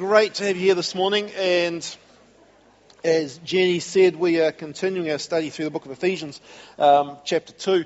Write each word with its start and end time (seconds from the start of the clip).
great 0.00 0.32
to 0.32 0.44
have 0.44 0.56
you 0.56 0.62
here 0.62 0.74
this 0.74 0.94
morning. 0.94 1.30
And 1.36 1.86
as 3.04 3.36
Jenny 3.44 3.80
said, 3.80 4.16
we 4.16 4.40
are 4.40 4.50
continuing 4.50 5.10
our 5.10 5.18
study 5.18 5.50
through 5.50 5.66
the 5.66 5.70
book 5.70 5.84
of 5.84 5.90
Ephesians, 5.90 6.40
um, 6.78 7.18
chapter 7.22 7.52
2. 7.52 7.84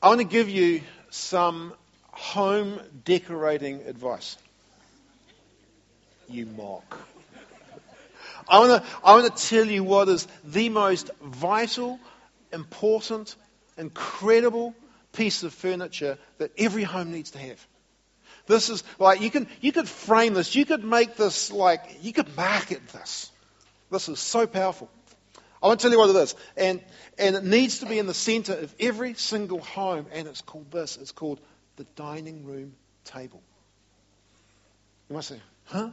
I 0.00 0.08
want 0.08 0.20
to 0.20 0.24
give 0.24 0.48
you 0.48 0.80
some 1.10 1.74
home 2.12 2.80
decorating 3.04 3.82
advice. 3.82 4.38
You 6.30 6.46
mock. 6.46 6.98
I 8.48 8.58
want 8.60 8.82
to, 8.82 8.90
I 9.04 9.14
want 9.16 9.36
to 9.36 9.48
tell 9.48 9.66
you 9.66 9.84
what 9.84 10.08
is 10.08 10.26
the 10.44 10.70
most 10.70 11.10
vital, 11.22 12.00
important, 12.54 13.36
incredible 13.76 14.74
piece 15.12 15.42
of 15.42 15.52
furniture 15.52 16.16
that 16.38 16.52
every 16.56 16.84
home 16.84 17.12
needs 17.12 17.32
to 17.32 17.38
have. 17.38 17.66
This 18.46 18.68
is 18.68 18.82
like 18.98 19.20
you 19.20 19.30
can 19.30 19.48
you 19.60 19.72
could 19.72 19.88
frame 19.88 20.34
this, 20.34 20.54
you 20.54 20.64
could 20.64 20.84
make 20.84 21.16
this 21.16 21.52
like 21.52 21.98
you 22.02 22.12
could 22.12 22.36
market 22.36 22.86
this. 22.88 23.30
This 23.90 24.08
is 24.08 24.18
so 24.18 24.46
powerful. 24.46 24.88
I 25.62 25.66
want 25.66 25.80
to 25.80 25.84
tell 25.84 25.92
you 25.92 25.98
what 25.98 26.10
it 26.10 26.16
is. 26.16 26.34
And 26.56 26.80
and 27.18 27.36
it 27.36 27.44
needs 27.44 27.80
to 27.80 27.86
be 27.86 27.98
in 27.98 28.06
the 28.06 28.14
center 28.14 28.54
of 28.54 28.74
every 28.80 29.14
single 29.14 29.60
home, 29.60 30.06
and 30.12 30.26
it's 30.26 30.40
called 30.40 30.70
this. 30.70 30.96
It's 30.96 31.12
called 31.12 31.40
the 31.76 31.84
dining 31.96 32.44
room 32.44 32.74
table. 33.04 33.42
You 35.08 35.16
might 35.16 35.24
say, 35.24 35.40
huh? 35.64 35.90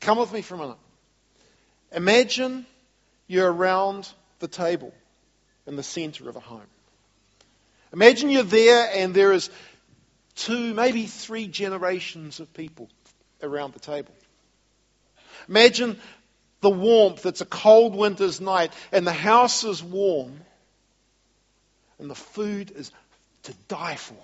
Come 0.00 0.18
with 0.18 0.32
me 0.32 0.42
for 0.42 0.54
a 0.54 0.58
minute. 0.58 0.76
Imagine 1.92 2.66
you're 3.26 3.52
around 3.52 4.08
the 4.38 4.48
table 4.48 4.92
in 5.66 5.76
the 5.76 5.82
center 5.82 6.28
of 6.28 6.36
a 6.36 6.40
home. 6.40 6.62
Imagine 7.92 8.30
you're 8.30 8.42
there 8.42 8.90
and 8.94 9.14
there 9.14 9.32
is 9.32 9.50
two, 10.38 10.74
maybe 10.74 11.06
three 11.06 11.46
generations 11.48 12.40
of 12.40 12.52
people 12.54 12.88
around 13.42 13.74
the 13.74 13.80
table. 13.80 14.14
Imagine 15.48 15.98
the 16.60 16.70
warmth. 16.70 17.26
It's 17.26 17.40
a 17.40 17.46
cold 17.46 17.94
winter's 17.94 18.40
night 18.40 18.72
and 18.92 19.06
the 19.06 19.12
house 19.12 19.64
is 19.64 19.82
warm 19.82 20.40
and 21.98 22.10
the 22.10 22.14
food 22.14 22.72
is 22.74 22.90
to 23.44 23.54
die 23.68 23.96
for. 23.96 24.14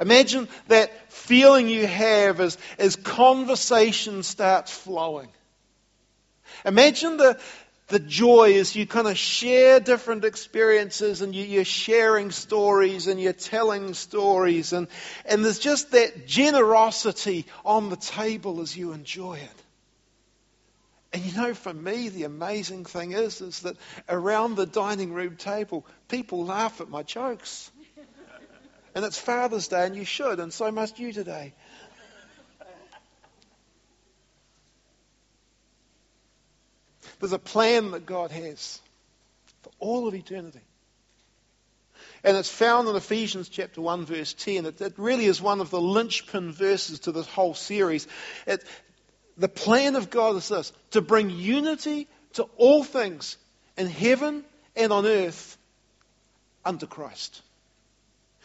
Imagine 0.00 0.48
that 0.68 1.12
feeling 1.12 1.68
you 1.68 1.86
have 1.86 2.40
as, 2.40 2.56
as 2.78 2.94
conversation 2.94 4.22
starts 4.22 4.70
flowing. 4.70 5.28
Imagine 6.64 7.16
the, 7.16 7.38
the 7.88 7.98
joy 7.98 8.50
is 8.50 8.76
you 8.76 8.86
kind 8.86 9.08
of 9.08 9.16
share 9.16 9.80
different 9.80 10.24
experiences 10.24 11.22
and 11.22 11.34
you, 11.34 11.60
are 11.60 11.64
sharing 11.64 12.30
stories 12.30 13.06
and 13.06 13.20
you're 13.20 13.32
telling 13.32 13.94
stories 13.94 14.74
and, 14.74 14.88
and 15.24 15.44
there's 15.44 15.58
just 15.58 15.92
that 15.92 16.26
generosity 16.26 17.46
on 17.64 17.88
the 17.88 17.96
table 17.96 18.60
as 18.60 18.76
you 18.76 18.92
enjoy 18.92 19.34
it. 19.38 19.62
And 21.14 21.24
you 21.24 21.34
know, 21.34 21.54
for 21.54 21.72
me, 21.72 22.10
the 22.10 22.24
amazing 22.24 22.84
thing 22.84 23.12
is, 23.12 23.40
is 23.40 23.60
that 23.60 23.76
around 24.06 24.56
the 24.56 24.66
dining 24.66 25.14
room 25.14 25.36
table, 25.36 25.86
people 26.08 26.44
laugh 26.44 26.82
at 26.82 26.90
my 26.90 27.02
jokes. 27.02 27.70
And 28.94 29.04
it's 29.04 29.18
Father's 29.18 29.68
Day 29.68 29.86
and 29.86 29.96
you 29.96 30.04
should, 30.04 30.40
and 30.40 30.52
so 30.52 30.70
must 30.70 30.98
you 30.98 31.12
today. 31.12 31.54
There's 37.18 37.32
a 37.32 37.38
plan 37.38 37.92
that 37.92 38.06
God 38.06 38.30
has 38.30 38.80
for 39.62 39.70
all 39.78 40.06
of 40.06 40.14
eternity. 40.14 40.60
And 42.24 42.36
it's 42.36 42.50
found 42.50 42.88
in 42.88 42.96
Ephesians 42.96 43.48
chapter 43.48 43.80
1, 43.80 44.06
verse 44.06 44.32
10. 44.34 44.66
It, 44.66 44.80
it 44.80 44.94
really 44.96 45.26
is 45.26 45.40
one 45.40 45.60
of 45.60 45.70
the 45.70 45.80
linchpin 45.80 46.52
verses 46.52 47.00
to 47.00 47.12
this 47.12 47.26
whole 47.26 47.54
series. 47.54 48.06
It, 48.46 48.64
the 49.36 49.48
plan 49.48 49.96
of 49.96 50.10
God 50.10 50.36
is 50.36 50.48
this 50.48 50.72
to 50.92 51.00
bring 51.00 51.30
unity 51.30 52.08
to 52.34 52.44
all 52.56 52.82
things 52.84 53.36
in 53.76 53.86
heaven 53.86 54.44
and 54.74 54.92
on 54.92 55.06
earth 55.06 55.56
under 56.64 56.86
Christ. 56.86 57.42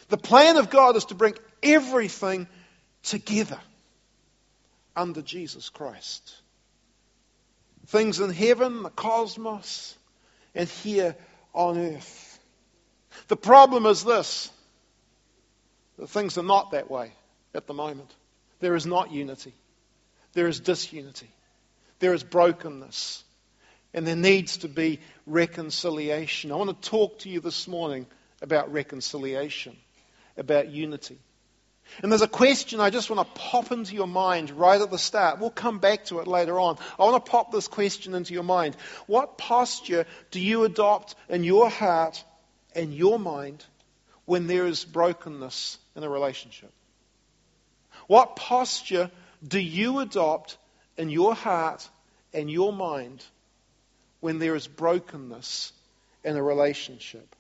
The 0.10 0.18
plan 0.18 0.58
of 0.58 0.70
God 0.70 0.96
is 0.96 1.06
to 1.06 1.16
bring 1.16 1.36
everything 1.62 2.48
together 3.04 3.60
under 4.96 5.22
Jesus 5.22 5.70
Christ. 5.70 6.36
Things 7.88 8.20
in 8.20 8.32
heaven, 8.32 8.84
the 8.84 8.90
cosmos, 8.90 9.98
and 10.56 10.70
here 10.70 11.16
on 11.54 11.78
earth. 11.78 12.40
The 13.28 13.38
problem 13.38 13.86
is 13.86 14.04
this 14.04 14.50
that 15.98 16.08
things 16.08 16.38
are 16.38 16.44
not 16.44 16.72
that 16.72 16.90
way 16.90 17.12
at 17.54 17.68
the 17.68 17.74
moment. 17.74 18.12
There 18.60 18.76
is 18.76 18.86
not 18.86 19.12
unity, 19.12 19.54
there 20.34 20.48
is 20.48 20.60
disunity, 20.60 21.30
there 22.00 22.14
is 22.14 22.24
brokenness, 22.24 23.24
and 23.94 24.08
there 24.08 24.16
needs 24.16 24.58
to 24.58 24.68
be 24.68 25.00
reconciliation. 25.28 26.52
I 26.52 26.56
want 26.56 26.82
to 26.82 26.90
talk 26.90 27.20
to 27.20 27.30
you 27.30 27.42
this 27.42 27.68
morning 27.68 28.08
about 28.42 28.72
reconciliation, 28.72 29.76
about 30.38 30.70
unity. 30.70 31.20
And 32.02 32.12
there's 32.12 32.22
a 32.22 32.28
question 32.28 32.80
I 32.80 32.90
just 32.90 33.10
want 33.10 33.28
to 33.28 33.40
pop 33.42 33.72
into 33.72 33.94
your 33.94 34.08
mind 34.08 34.52
right 34.52 34.82
at 34.82 34.90
the 34.90 34.98
start. 34.98 35.40
We'll 35.40 35.52
come 35.52 35.80
back 35.80 36.06
to 36.06 36.20
it 36.20 36.28
later 36.28 36.60
on. 36.60 36.78
I 37.00 37.04
want 37.04 37.24
to 37.24 37.32
pop 37.32 37.52
this 37.52 37.68
question 37.68 38.16
into 38.16 38.34
your 38.34 38.44
mind. 38.44 38.76
What 39.06 39.38
posture 39.38 40.06
do 40.32 40.40
you 40.40 40.64
adopt 40.64 41.16
in 41.30 41.44
your 41.44 41.70
heart 41.70 42.24
and 42.76 42.94
your 42.94 43.20
mind 43.20 43.64
when 44.26 44.48
there 44.48 44.66
is 44.66 44.84
brokenness 44.84 45.78
in 45.96 46.04
a 46.04 46.10
relationship? 46.10 46.72
What 48.08 48.36
posture 48.36 49.12
do 49.48 49.60
you 49.60 50.00
adopt 50.00 50.58
in 50.98 51.10
your 51.10 51.36
heart 51.36 51.88
and 52.34 52.50
your 52.50 52.74
mind 52.74 53.24
when 54.20 54.40
there 54.40 54.56
is 54.56 54.68
brokenness 54.68 55.74
in 56.24 56.36
a 56.36 56.44
relationship? 56.44 57.36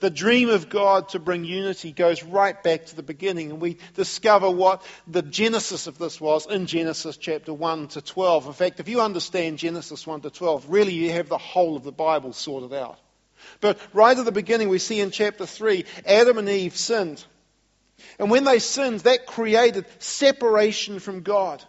The 0.00 0.10
dream 0.10 0.50
of 0.50 0.68
God 0.68 1.10
to 1.10 1.18
bring 1.18 1.44
unity 1.44 1.92
goes 1.92 2.22
right 2.22 2.60
back 2.62 2.86
to 2.86 2.96
the 2.96 3.02
beginning, 3.02 3.50
and 3.50 3.60
we 3.60 3.78
discover 3.94 4.50
what 4.50 4.82
the 5.06 5.22
genesis 5.22 5.86
of 5.86 5.98
this 5.98 6.20
was 6.20 6.46
in 6.46 6.66
Genesis 6.66 7.16
chapter 7.16 7.54
1 7.54 7.88
to 7.88 8.02
12. 8.02 8.46
In 8.46 8.52
fact, 8.52 8.80
if 8.80 8.88
you 8.88 9.00
understand 9.00 9.58
Genesis 9.58 10.06
1 10.06 10.22
to 10.22 10.30
12, 10.30 10.66
really 10.68 10.92
you 10.92 11.12
have 11.12 11.28
the 11.28 11.38
whole 11.38 11.76
of 11.76 11.84
the 11.84 11.92
Bible 11.92 12.32
sorted 12.32 12.72
out. 12.72 12.98
But 13.60 13.78
right 13.92 14.18
at 14.18 14.24
the 14.24 14.32
beginning, 14.32 14.68
we 14.68 14.78
see 14.78 15.00
in 15.00 15.10
chapter 15.10 15.46
3, 15.46 15.84
Adam 16.06 16.38
and 16.38 16.48
Eve 16.48 16.76
sinned. 16.76 17.24
And 18.18 18.30
when 18.30 18.44
they 18.44 18.58
sinned, 18.58 19.00
that 19.00 19.26
created 19.26 19.86
separation 19.98 20.98
from 20.98 21.22
God. 21.22 21.62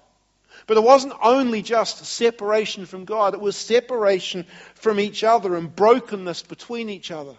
But 0.67 0.77
it 0.77 0.83
wasn't 0.83 1.13
only 1.21 1.61
just 1.61 2.03
separation 2.05 2.85
from 2.85 3.05
God, 3.05 3.33
it 3.33 3.39
was 3.39 3.55
separation 3.55 4.45
from 4.75 4.99
each 4.99 5.23
other 5.23 5.55
and 5.55 5.73
brokenness 5.73 6.43
between 6.43 6.89
each 6.89 7.11
other. 7.11 7.35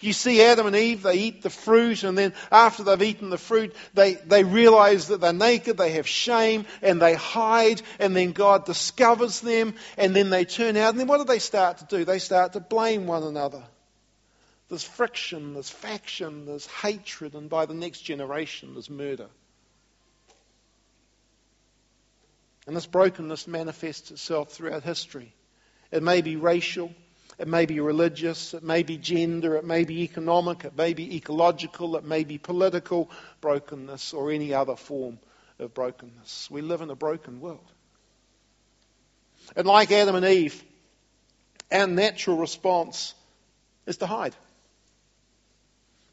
You 0.00 0.12
see 0.12 0.42
Adam 0.42 0.66
and 0.66 0.76
Eve, 0.76 1.02
they 1.02 1.14
eat 1.14 1.42
the 1.42 1.50
fruit, 1.50 2.02
and 2.02 2.16
then 2.16 2.32
after 2.50 2.82
they've 2.82 3.02
eaten 3.02 3.30
the 3.30 3.38
fruit, 3.38 3.74
they, 3.94 4.14
they 4.14 4.44
realize 4.44 5.08
that 5.08 5.20
they're 5.20 5.32
naked, 5.32 5.76
they 5.76 5.92
have 5.92 6.06
shame, 6.06 6.66
and 6.82 7.00
they 7.00 7.14
hide, 7.14 7.82
and 7.98 8.14
then 8.14 8.32
God 8.32 8.64
discovers 8.64 9.40
them, 9.40 9.74
and 9.96 10.14
then 10.14 10.30
they 10.30 10.44
turn 10.44 10.76
out, 10.76 10.90
and 10.90 11.00
then 11.00 11.06
what 11.06 11.18
do 11.18 11.24
they 11.24 11.38
start 11.38 11.78
to 11.78 11.84
do? 11.84 12.04
They 12.04 12.18
start 12.18 12.52
to 12.54 12.60
blame 12.60 13.06
one 13.06 13.22
another. 13.22 13.62
There's 14.68 14.82
friction, 14.82 15.54
there's 15.54 15.70
faction, 15.70 16.46
there's 16.46 16.66
hatred, 16.66 17.34
and 17.34 17.48
by 17.48 17.66
the 17.66 17.74
next 17.74 18.00
generation, 18.00 18.74
there's 18.74 18.90
murder. 18.90 19.28
And 22.66 22.76
this 22.76 22.86
brokenness 22.86 23.46
manifests 23.46 24.10
itself 24.10 24.50
throughout 24.50 24.82
history. 24.82 25.32
It 25.92 26.02
may 26.02 26.20
be 26.20 26.34
racial, 26.34 26.92
it 27.38 27.48
may 27.48 27.66
be 27.66 27.80
religious, 27.80 28.54
it 28.54 28.62
may 28.62 28.82
be 28.82 28.96
gender, 28.96 29.56
it 29.56 29.64
may 29.64 29.84
be 29.84 30.02
economic, 30.02 30.64
it 30.64 30.76
may 30.76 30.94
be 30.94 31.16
ecological, 31.16 31.96
it 31.96 32.04
may 32.04 32.24
be 32.24 32.38
political 32.38 33.10
brokenness 33.40 34.14
or 34.14 34.30
any 34.30 34.54
other 34.54 34.76
form 34.76 35.18
of 35.58 35.74
brokenness. 35.74 36.50
We 36.50 36.62
live 36.62 36.80
in 36.80 36.90
a 36.90 36.96
broken 36.96 37.40
world. 37.40 37.70
And 39.54 39.66
like 39.66 39.92
Adam 39.92 40.14
and 40.14 40.24
Eve, 40.24 40.62
our 41.70 41.86
natural 41.86 42.38
response 42.38 43.14
is 43.86 43.98
to 43.98 44.06
hide. 44.06 44.34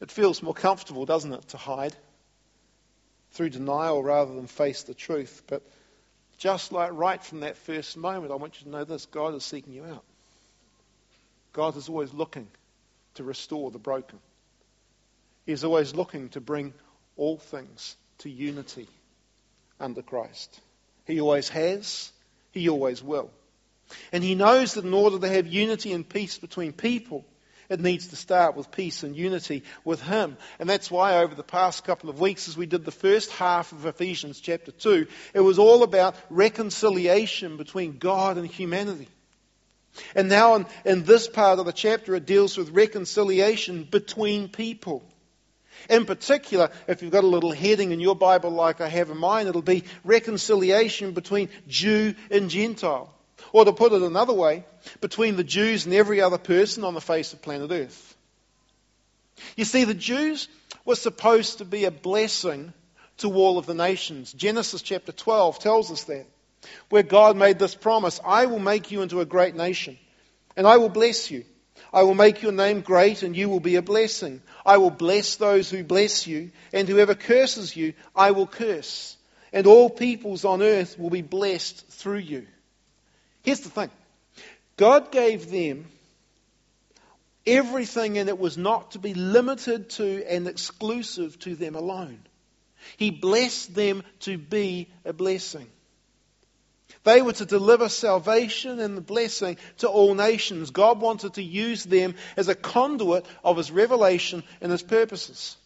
It 0.00 0.10
feels 0.10 0.42
more 0.42 0.54
comfortable, 0.54 1.06
doesn't 1.06 1.32
it, 1.32 1.48
to 1.48 1.56
hide 1.56 1.94
through 3.32 3.50
denial 3.50 4.02
rather 4.02 4.34
than 4.34 4.46
face 4.46 4.82
the 4.82 4.94
truth. 4.94 5.42
But 5.46 5.62
just 6.38 6.72
like 6.72 6.90
right 6.92 7.22
from 7.22 7.40
that 7.40 7.56
first 7.56 7.96
moment, 7.96 8.30
I 8.30 8.36
want 8.36 8.60
you 8.60 8.64
to 8.64 8.70
know 8.70 8.84
this 8.84 9.06
God 9.06 9.34
is 9.34 9.44
seeking 9.44 9.72
you 9.72 9.84
out. 9.84 10.04
God 11.54 11.76
is 11.76 11.88
always 11.88 12.12
looking 12.12 12.48
to 13.14 13.24
restore 13.24 13.70
the 13.70 13.78
broken. 13.78 14.18
He 15.46 15.52
is 15.52 15.64
always 15.64 15.94
looking 15.94 16.28
to 16.30 16.40
bring 16.40 16.74
all 17.16 17.38
things 17.38 17.96
to 18.18 18.28
unity 18.28 18.88
under 19.80 20.02
Christ. 20.02 20.60
He 21.06 21.20
always 21.20 21.48
has, 21.48 22.12
He 22.50 22.68
always 22.68 23.02
will. 23.02 23.30
And 24.12 24.22
He 24.22 24.34
knows 24.34 24.74
that 24.74 24.84
in 24.84 24.92
order 24.92 25.18
to 25.18 25.28
have 25.28 25.46
unity 25.46 25.92
and 25.92 26.06
peace 26.06 26.38
between 26.38 26.72
people, 26.72 27.24
It 27.68 27.80
needs 27.80 28.08
to 28.08 28.16
start 28.16 28.56
with 28.56 28.70
peace 28.70 29.02
and 29.02 29.16
unity 29.16 29.62
with 29.84 30.02
Him. 30.02 30.36
And 30.58 30.68
that's 30.68 30.90
why 30.90 31.18
over 31.18 31.34
the 31.34 31.42
past 31.42 31.84
couple 31.84 32.10
of 32.10 32.20
weeks, 32.20 32.48
as 32.48 32.56
we 32.56 32.66
did 32.66 32.84
the 32.84 32.90
first 32.90 33.30
half 33.30 33.72
of 33.72 33.86
Ephesians 33.86 34.40
chapter 34.40 34.70
2, 34.72 35.06
it 35.32 35.40
was 35.40 35.58
all 35.58 35.82
about 35.82 36.14
reconciliation 36.30 37.56
between 37.56 37.98
God 37.98 38.36
and 38.36 38.46
humanity. 38.46 39.08
And 40.14 40.28
now 40.28 40.56
in, 40.56 40.66
in 40.84 41.04
this 41.04 41.28
part 41.28 41.58
of 41.58 41.66
the 41.66 41.72
chapter, 41.72 42.14
it 42.14 42.26
deals 42.26 42.56
with 42.56 42.70
reconciliation 42.70 43.84
between 43.84 44.48
people. 44.48 45.02
In 45.88 46.06
particular, 46.06 46.70
if 46.88 47.02
you've 47.02 47.12
got 47.12 47.24
a 47.24 47.28
little 47.28 47.52
heading 47.52 47.92
in 47.92 48.00
your 48.00 48.16
Bible 48.16 48.50
like 48.50 48.80
I 48.80 48.88
have 48.88 49.10
in 49.10 49.18
mine, 49.18 49.46
it'll 49.46 49.62
be 49.62 49.84
reconciliation 50.02 51.12
between 51.12 51.48
Jew 51.68 52.14
and 52.30 52.48
Gentile. 52.48 53.12
Or 53.52 53.64
to 53.64 53.72
put 53.72 53.92
it 53.92 54.02
another 54.02 54.32
way, 54.32 54.64
between 55.00 55.36
the 55.36 55.44
Jews 55.44 55.84
and 55.84 55.94
every 55.94 56.20
other 56.20 56.38
person 56.38 56.84
on 56.84 56.94
the 56.94 57.00
face 57.00 57.32
of 57.32 57.42
planet 57.42 57.70
Earth. 57.70 58.16
You 59.56 59.64
see, 59.64 59.84
the 59.84 59.94
Jews 59.94 60.48
were 60.84 60.96
supposed 60.96 61.58
to 61.58 61.64
be 61.64 61.84
a 61.84 61.90
blessing 61.90 62.72
to 63.18 63.32
all 63.32 63.58
of 63.58 63.66
the 63.66 63.74
nations. 63.74 64.32
Genesis 64.32 64.82
chapter 64.82 65.12
12 65.12 65.58
tells 65.58 65.90
us 65.90 66.04
that, 66.04 66.26
where 66.88 67.02
God 67.02 67.36
made 67.36 67.58
this 67.58 67.74
promise 67.74 68.20
I 68.24 68.46
will 68.46 68.58
make 68.58 68.90
you 68.90 69.02
into 69.02 69.20
a 69.20 69.26
great 69.26 69.54
nation, 69.54 69.98
and 70.56 70.66
I 70.66 70.76
will 70.76 70.88
bless 70.88 71.30
you. 71.30 71.44
I 71.92 72.02
will 72.02 72.14
make 72.14 72.42
your 72.42 72.52
name 72.52 72.80
great, 72.80 73.22
and 73.22 73.36
you 73.36 73.48
will 73.48 73.60
be 73.60 73.76
a 73.76 73.82
blessing. 73.82 74.42
I 74.66 74.78
will 74.78 74.90
bless 74.90 75.36
those 75.36 75.70
who 75.70 75.84
bless 75.84 76.26
you, 76.26 76.50
and 76.72 76.88
whoever 76.88 77.14
curses 77.14 77.76
you, 77.76 77.94
I 78.16 78.32
will 78.32 78.48
curse. 78.48 79.16
And 79.52 79.68
all 79.68 79.88
peoples 79.88 80.44
on 80.44 80.60
earth 80.60 80.98
will 80.98 81.10
be 81.10 81.22
blessed 81.22 81.86
through 81.88 82.18
you. 82.18 82.46
Here's 83.42 83.60
the 83.60 83.70
thing 83.70 83.90
God 84.76 85.12
gave 85.12 85.50
them 85.50 85.86
everything, 87.46 88.18
and 88.18 88.28
it 88.28 88.38
was 88.38 88.56
not 88.56 88.92
to 88.92 88.98
be 88.98 89.14
limited 89.14 89.90
to 89.90 90.24
and 90.28 90.48
exclusive 90.48 91.38
to 91.40 91.54
them 91.54 91.74
alone. 91.74 92.18
He 92.96 93.10
blessed 93.10 93.74
them 93.74 94.02
to 94.20 94.38
be 94.38 94.88
a 95.04 95.12
blessing. 95.12 95.68
They 97.04 97.20
were 97.20 97.34
to 97.34 97.44
deliver 97.44 97.88
salvation 97.88 98.80
and 98.80 98.96
the 98.96 99.02
blessing 99.02 99.58
to 99.78 99.88
all 99.88 100.14
nations. 100.14 100.70
God 100.70 101.00
wanted 101.00 101.34
to 101.34 101.42
use 101.42 101.84
them 101.84 102.14
as 102.36 102.48
a 102.48 102.54
conduit 102.54 103.26
of 103.44 103.58
His 103.58 103.70
revelation 103.70 104.42
and 104.60 104.72
His 104.72 104.82
purposes. 104.82 105.56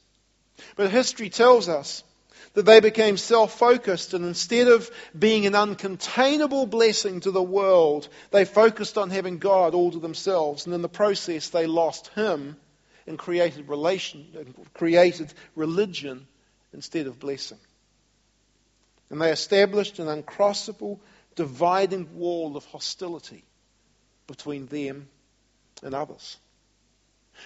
But 0.76 0.90
history 0.90 1.30
tells 1.30 1.68
us 1.68 2.02
that 2.54 2.66
they 2.66 2.80
became 2.80 3.16
self 3.16 3.56
focused 3.56 4.14
and 4.14 4.24
instead 4.24 4.66
of 4.66 4.90
being 5.16 5.46
an 5.46 5.52
uncontainable 5.52 6.68
blessing 6.68 7.20
to 7.20 7.30
the 7.30 7.42
world, 7.42 8.08
they 8.32 8.44
focused 8.44 8.98
on 8.98 9.10
having 9.10 9.38
God 9.38 9.74
all 9.74 9.92
to 9.92 10.00
themselves. 10.00 10.66
And 10.66 10.74
in 10.74 10.82
the 10.82 10.88
process, 10.88 11.50
they 11.50 11.66
lost 11.66 12.08
Him 12.08 12.56
and 13.06 13.16
created, 13.16 13.68
relation, 13.68 14.26
created 14.74 15.32
religion 15.54 16.26
instead 16.72 17.06
of 17.06 17.20
blessing. 17.20 17.58
And 19.10 19.20
they 19.22 19.30
established 19.30 20.00
an 20.00 20.08
uncrossable 20.08 20.98
dividing 21.38 22.18
wall 22.18 22.56
of 22.56 22.64
hostility 22.66 23.44
between 24.26 24.66
them 24.66 25.08
and 25.84 25.94
others. 25.94 26.36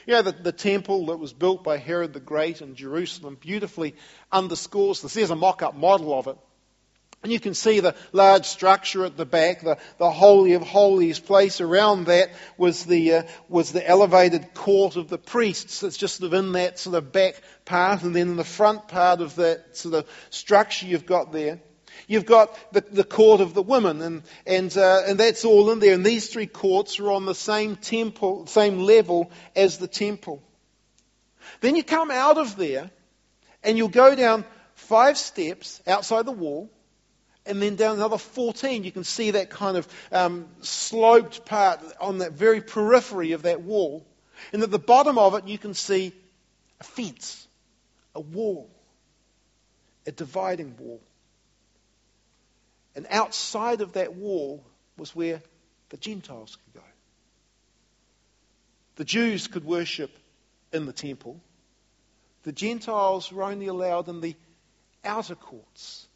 Know, 0.06 0.22
the, 0.22 0.32
the 0.32 0.50
temple 0.50 1.06
that 1.06 1.18
was 1.18 1.34
built 1.34 1.62
by 1.62 1.76
Herod 1.76 2.14
the 2.14 2.20
Great 2.20 2.62
in 2.62 2.74
Jerusalem 2.74 3.36
beautifully 3.38 3.94
underscores 4.32 5.02
this. 5.02 5.12
There's 5.12 5.28
a 5.28 5.36
mock 5.36 5.60
up 5.60 5.76
model 5.76 6.18
of 6.18 6.26
it. 6.26 6.38
And 7.22 7.30
you 7.30 7.38
can 7.38 7.52
see 7.52 7.80
the 7.80 7.94
large 8.12 8.46
structure 8.46 9.04
at 9.04 9.18
the 9.18 9.26
back, 9.26 9.60
the, 9.60 9.76
the 9.98 10.10
Holy 10.10 10.54
of 10.54 10.62
Holies 10.62 11.20
place. 11.20 11.60
Around 11.60 12.06
that 12.06 12.30
was 12.56 12.86
the, 12.86 13.12
uh, 13.12 13.22
was 13.46 13.72
the 13.72 13.86
elevated 13.86 14.54
court 14.54 14.96
of 14.96 15.08
the 15.08 15.18
priests. 15.18 15.82
It's 15.82 15.98
just 15.98 16.16
sort 16.16 16.32
of 16.32 16.42
in 16.42 16.52
that 16.52 16.78
sort 16.78 16.96
of 16.96 17.12
back 17.12 17.42
part. 17.66 18.02
And 18.02 18.16
then 18.16 18.30
in 18.30 18.36
the 18.36 18.42
front 18.42 18.88
part 18.88 19.20
of 19.20 19.36
that 19.36 19.76
sort 19.76 19.94
of 19.96 20.08
structure 20.30 20.86
you've 20.86 21.04
got 21.04 21.30
there, 21.30 21.60
You've 22.06 22.26
got 22.26 22.56
the, 22.72 22.80
the 22.80 23.04
court 23.04 23.40
of 23.40 23.54
the 23.54 23.62
women, 23.62 24.02
and, 24.02 24.22
and, 24.46 24.76
uh, 24.76 25.02
and 25.06 25.18
that's 25.18 25.44
all 25.44 25.70
in 25.70 25.78
there. 25.78 25.94
And 25.94 26.04
these 26.04 26.28
three 26.28 26.46
courts 26.46 26.98
are 27.00 27.10
on 27.10 27.24
the 27.24 27.34
same 27.34 27.76
temple, 27.76 28.46
same 28.46 28.80
level 28.80 29.30
as 29.54 29.78
the 29.78 29.88
temple. 29.88 30.42
Then 31.60 31.76
you 31.76 31.84
come 31.84 32.10
out 32.10 32.38
of 32.38 32.56
there, 32.56 32.90
and 33.62 33.78
you'll 33.78 33.88
go 33.88 34.14
down 34.14 34.44
five 34.74 35.16
steps 35.16 35.80
outside 35.86 36.26
the 36.26 36.32
wall, 36.32 36.70
and 37.46 37.60
then 37.60 37.76
down 37.76 37.96
another 37.96 38.18
14. 38.18 38.84
You 38.84 38.92
can 38.92 39.04
see 39.04 39.32
that 39.32 39.50
kind 39.50 39.76
of 39.76 39.88
um, 40.10 40.46
sloped 40.60 41.44
part 41.44 41.80
on 42.00 42.18
that 42.18 42.32
very 42.32 42.60
periphery 42.60 43.32
of 43.32 43.42
that 43.42 43.62
wall. 43.62 44.06
And 44.52 44.62
at 44.62 44.70
the 44.70 44.78
bottom 44.78 45.18
of 45.18 45.34
it, 45.34 45.46
you 45.46 45.58
can 45.58 45.74
see 45.74 46.12
a 46.80 46.84
fence, 46.84 47.46
a 48.14 48.20
wall, 48.20 48.68
a 50.06 50.12
dividing 50.12 50.76
wall. 50.78 51.00
And 52.94 53.06
outside 53.10 53.80
of 53.80 53.94
that 53.94 54.14
wall 54.14 54.62
was 54.96 55.14
where 55.14 55.40
the 55.88 55.96
Gentiles 55.96 56.56
could 56.56 56.80
go. 56.80 56.86
The 58.96 59.04
Jews 59.04 59.46
could 59.46 59.64
worship 59.64 60.10
in 60.72 60.86
the 60.86 60.92
temple. 60.92 61.40
The 62.42 62.52
Gentiles 62.52 63.32
were 63.32 63.44
only 63.44 63.66
allowed 63.66 64.08
in 64.08 64.20
the 64.20 64.36
outer 65.04 65.34
courts. 65.34 66.06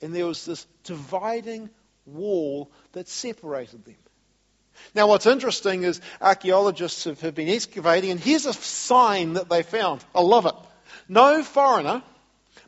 And 0.00 0.14
there 0.14 0.26
was 0.26 0.44
this 0.44 0.66
dividing 0.84 1.70
wall 2.06 2.70
that 2.92 3.08
separated 3.08 3.84
them. 3.84 3.96
Now, 4.94 5.06
what's 5.06 5.26
interesting 5.26 5.84
is 5.84 6.00
archaeologists 6.20 7.04
have, 7.04 7.34
been 7.34 7.48
excavating, 7.48 8.10
and 8.10 8.20
here's 8.20 8.46
a 8.46 8.52
sign 8.52 9.34
that 9.34 9.48
they 9.48 9.62
found. 9.62 10.04
I 10.14 10.20
love 10.20 10.46
it. 10.46 10.54
No 11.08 11.42
foreigner 11.42 12.02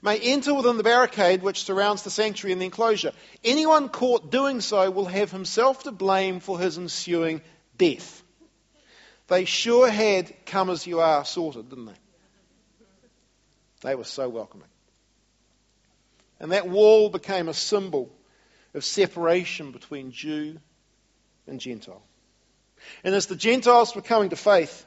may 0.07 0.21
enter 0.21 0.55
within 0.55 0.77
the 0.77 0.85
barricade 0.85 1.43
which 1.43 1.65
surrounds 1.65 2.05
the 2.05 2.11
sanctuary 2.11 2.53
and 2.53 2.61
the 2.61 2.67
enclosure. 2.67 3.11
Anyone 3.43 3.89
caught 3.89 4.31
doing 4.31 4.61
so 4.61 4.89
will 4.89 5.07
have 5.07 5.33
himself 5.33 5.83
to 5.83 5.91
blame 5.91 6.39
for 6.39 6.61
his 6.61 6.79
ensuing 6.79 7.43
death. 7.77 8.23
They 9.27 9.45
sure 9.45 9.91
had 9.91 10.33
come 10.47 10.71
as 10.71 10.87
you 10.87 11.01
are 11.01 11.25
sorted, 11.25 11.69
didn't 11.71 11.87
they? 11.87 12.01
They 13.81 13.95
were 13.97 14.05
so 14.05 14.29
welcoming. 14.29 14.69
And 16.39 16.53
that 16.53 16.69
wall 16.69 17.11
became 17.11 17.49
a 17.49 17.55
symbol 17.55 18.09
of 18.75 18.85
separation 18.85 19.73
between 19.73 20.13
Jew 20.13 20.61
and 21.49 21.59
Gentile. 21.59 22.05
And 23.03 23.13
as 23.13 23.27
the 23.27 23.35
Gentiles 23.35 23.97
were 23.97 24.03
coming 24.03 24.31
to 24.31 24.37
faith 24.37 24.87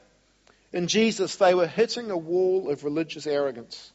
in 0.72 0.86
Jesus, 0.86 1.36
they 1.36 1.54
were 1.54 1.66
hitting 1.66 2.10
a 2.10 2.16
wall 2.16 2.70
of 2.70 2.84
religious 2.84 3.26
arrogance. 3.26 3.92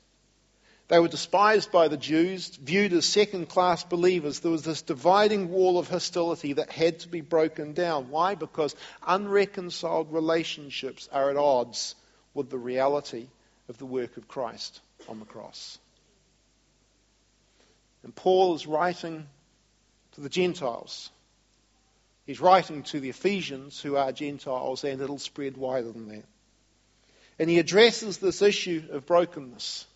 They 0.88 1.00
were 1.00 1.08
despised 1.08 1.72
by 1.72 1.88
the 1.88 1.98
Jews, 1.98 2.50
viewed 2.58 2.94
as 2.94 3.06
second 3.06 3.50
class 3.50 3.84
believers. 3.84 4.40
There 4.40 4.52
was 4.52 4.64
this 4.64 4.84
dividing 4.84 5.50
wall 5.50 5.80
of 5.80 5.90
hostility 5.90 6.54
that 6.54 6.70
had 6.70 7.00
to 7.00 7.08
be 7.08 7.22
broken 7.22 7.74
down. 7.74 8.12
Why? 8.12 8.36
Because 8.36 8.76
unreconciled 9.02 10.14
relationships 10.14 11.10
are 11.12 11.32
at 11.32 11.38
odds 11.38 11.96
with 12.36 12.52
the 12.52 12.60
reality 12.60 13.28
of 13.68 13.80
the 13.80 13.86
work 13.86 14.16
of 14.18 14.28
Christ 14.28 14.80
on 15.10 15.20
the 15.20 15.26
cross. 15.26 15.80
And 18.04 18.16
Paul 18.16 18.54
is 18.54 18.68
writing 18.68 19.26
to 20.12 20.22
the 20.22 20.30
Gentiles. 20.30 21.10
He's 22.28 22.40
writing 22.40 22.84
to 22.84 23.00
the 23.00 23.10
Ephesians, 23.10 23.82
who 23.82 23.96
are 23.96 24.12
Gentiles, 24.12 24.84
and 24.84 25.02
it'll 25.02 25.18
spread 25.18 25.58
wider 25.58 25.92
than 25.92 26.10
that. 26.10 26.26
And 27.40 27.50
he 27.50 27.58
addresses 27.58 28.20
this 28.20 28.44
issue 28.44 28.84
of 28.92 29.08
brokenness. 29.08 29.88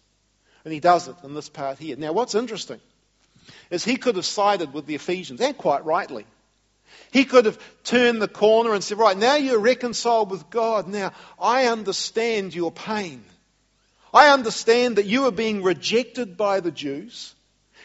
And 0.63 0.73
he 0.73 0.79
does 0.79 1.07
it 1.07 1.15
in 1.23 1.33
this 1.33 1.49
part 1.49 1.79
here. 1.79 1.95
Now, 1.95 2.13
what's 2.13 2.35
interesting 2.35 2.79
is 3.69 3.83
he 3.83 3.97
could 3.97 4.15
have 4.15 4.25
sided 4.25 4.73
with 4.73 4.85
the 4.85 4.95
Ephesians, 4.95 5.41
and 5.41 5.57
quite 5.57 5.85
rightly. 5.85 6.25
He 7.11 7.25
could 7.25 7.45
have 7.45 7.59
turned 7.83 8.21
the 8.21 8.27
corner 8.27 8.73
and 8.73 8.83
said, 8.83 8.97
Right, 8.97 9.17
now 9.17 9.35
you're 9.35 9.59
reconciled 9.59 10.31
with 10.31 10.49
God. 10.49 10.87
Now, 10.87 11.11
I 11.39 11.65
understand 11.67 12.53
your 12.53 12.71
pain. 12.71 13.23
I 14.13 14.29
understand 14.29 14.95
that 14.95 15.05
you 15.05 15.25
are 15.25 15.31
being 15.31 15.63
rejected 15.63 16.35
by 16.35 16.59
the 16.59 16.71
Jews. 16.71 17.33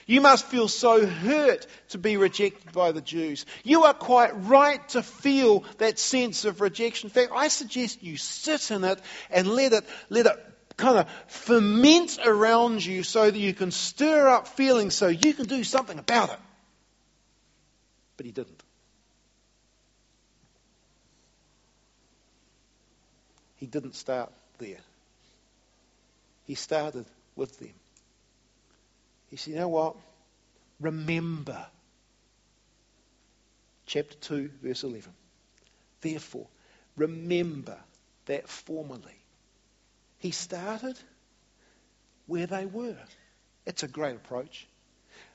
You 0.06 0.20
must 0.20 0.46
feel 0.46 0.68
so 0.68 1.06
hurt 1.06 1.66
to 1.90 1.98
be 1.98 2.18
rejected 2.18 2.72
by 2.72 2.92
the 2.92 3.00
Jews. 3.00 3.46
You 3.62 3.84
are 3.84 3.94
quite 3.94 4.32
right 4.46 4.86
to 4.90 5.02
feel 5.02 5.64
that 5.78 5.98
sense 5.98 6.44
of 6.44 6.60
rejection. 6.60 7.08
In 7.08 7.14
fact, 7.14 7.32
I 7.34 7.48
suggest 7.48 8.02
you 8.02 8.18
sit 8.18 8.70
in 8.70 8.84
it 8.84 8.98
and 9.30 9.48
let 9.48 9.72
it, 9.72 9.84
let 10.10 10.26
it 10.26 10.53
kind 10.76 10.98
of 10.98 11.08
ferment 11.28 12.18
around 12.24 12.84
you 12.84 13.02
so 13.02 13.30
that 13.30 13.38
you 13.38 13.54
can 13.54 13.70
stir 13.70 14.28
up 14.28 14.48
feelings 14.48 14.94
so 14.94 15.08
you 15.08 15.32
can 15.32 15.46
do 15.46 15.64
something 15.64 15.98
about 15.98 16.30
it. 16.30 16.38
But 18.16 18.26
he 18.26 18.32
didn't. 18.32 18.62
He 23.56 23.66
didn't 23.66 23.94
start 23.94 24.32
there. 24.58 24.80
He 26.44 26.54
started 26.54 27.06
with 27.36 27.58
them. 27.58 27.72
He 29.30 29.36
said, 29.36 29.54
You 29.54 29.60
know 29.60 29.68
what? 29.68 29.96
Remember. 30.80 31.66
Chapter 33.86 34.16
2, 34.16 34.50
verse 34.62 34.82
11. 34.82 35.12
Therefore, 36.00 36.46
remember 36.96 37.78
that 38.26 38.48
formerly. 38.48 39.23
He 40.24 40.30
started 40.30 40.98
where 42.26 42.46
they 42.46 42.64
were. 42.64 42.96
It's 43.66 43.82
a 43.82 43.88
great 43.88 44.16
approach. 44.16 44.66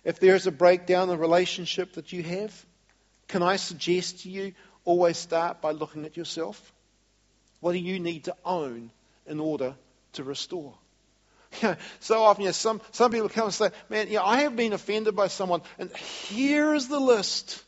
If 0.03 0.19
there's 0.19 0.47
a 0.47 0.51
breakdown 0.51 1.09
in 1.09 1.15
a 1.15 1.19
relationship 1.19 1.93
that 1.93 2.11
you 2.11 2.23
have, 2.23 2.65
can 3.27 3.43
I 3.43 3.57
suggest 3.57 4.23
to 4.23 4.29
you 4.29 4.53
always 4.85 5.15
start 5.15 5.61
by 5.61 5.73
looking 5.73 6.05
at 6.05 6.17
yourself? 6.17 6.73
What 7.59 7.73
do 7.73 7.77
you 7.77 7.99
need 7.99 8.23
to 8.23 8.35
own 8.43 8.89
in 9.27 9.39
order 9.39 9.75
to 10.13 10.23
restore? 10.23 10.73
You 11.61 11.67
know, 11.69 11.75
so 11.99 12.23
often, 12.23 12.41
you 12.41 12.47
know, 12.47 12.53
some, 12.53 12.81
some 12.91 13.11
people 13.11 13.29
come 13.29 13.45
and 13.45 13.53
say, 13.53 13.69
Man, 13.89 14.07
you 14.07 14.15
know, 14.15 14.25
I 14.25 14.41
have 14.41 14.55
been 14.55 14.73
offended 14.73 15.15
by 15.15 15.27
someone, 15.27 15.61
and 15.77 15.95
here 15.95 16.73
is 16.73 16.87
the 16.87 16.99
list 16.99 17.63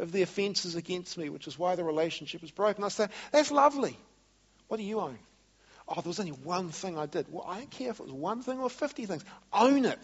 of 0.00 0.10
the 0.10 0.22
offenses 0.22 0.74
against 0.74 1.16
me, 1.18 1.28
which 1.28 1.46
is 1.46 1.56
why 1.56 1.76
the 1.76 1.84
relationship 1.84 2.42
is 2.42 2.50
broken. 2.50 2.82
I 2.82 2.88
say, 2.88 3.06
That's 3.30 3.52
lovely. 3.52 3.96
What 4.66 4.78
do 4.78 4.82
you 4.82 4.98
own? 4.98 5.18
Oh, 5.86 6.00
there 6.00 6.08
was 6.08 6.20
only 6.20 6.32
one 6.32 6.70
thing 6.70 6.98
I 6.98 7.06
did. 7.06 7.26
Well, 7.30 7.44
I 7.46 7.58
don't 7.58 7.70
care 7.70 7.90
if 7.90 8.00
it 8.00 8.04
was 8.04 8.12
one 8.12 8.42
thing 8.42 8.58
or 8.58 8.70
50 8.70 9.06
things. 9.06 9.24
Own 9.52 9.84
it. 9.84 9.98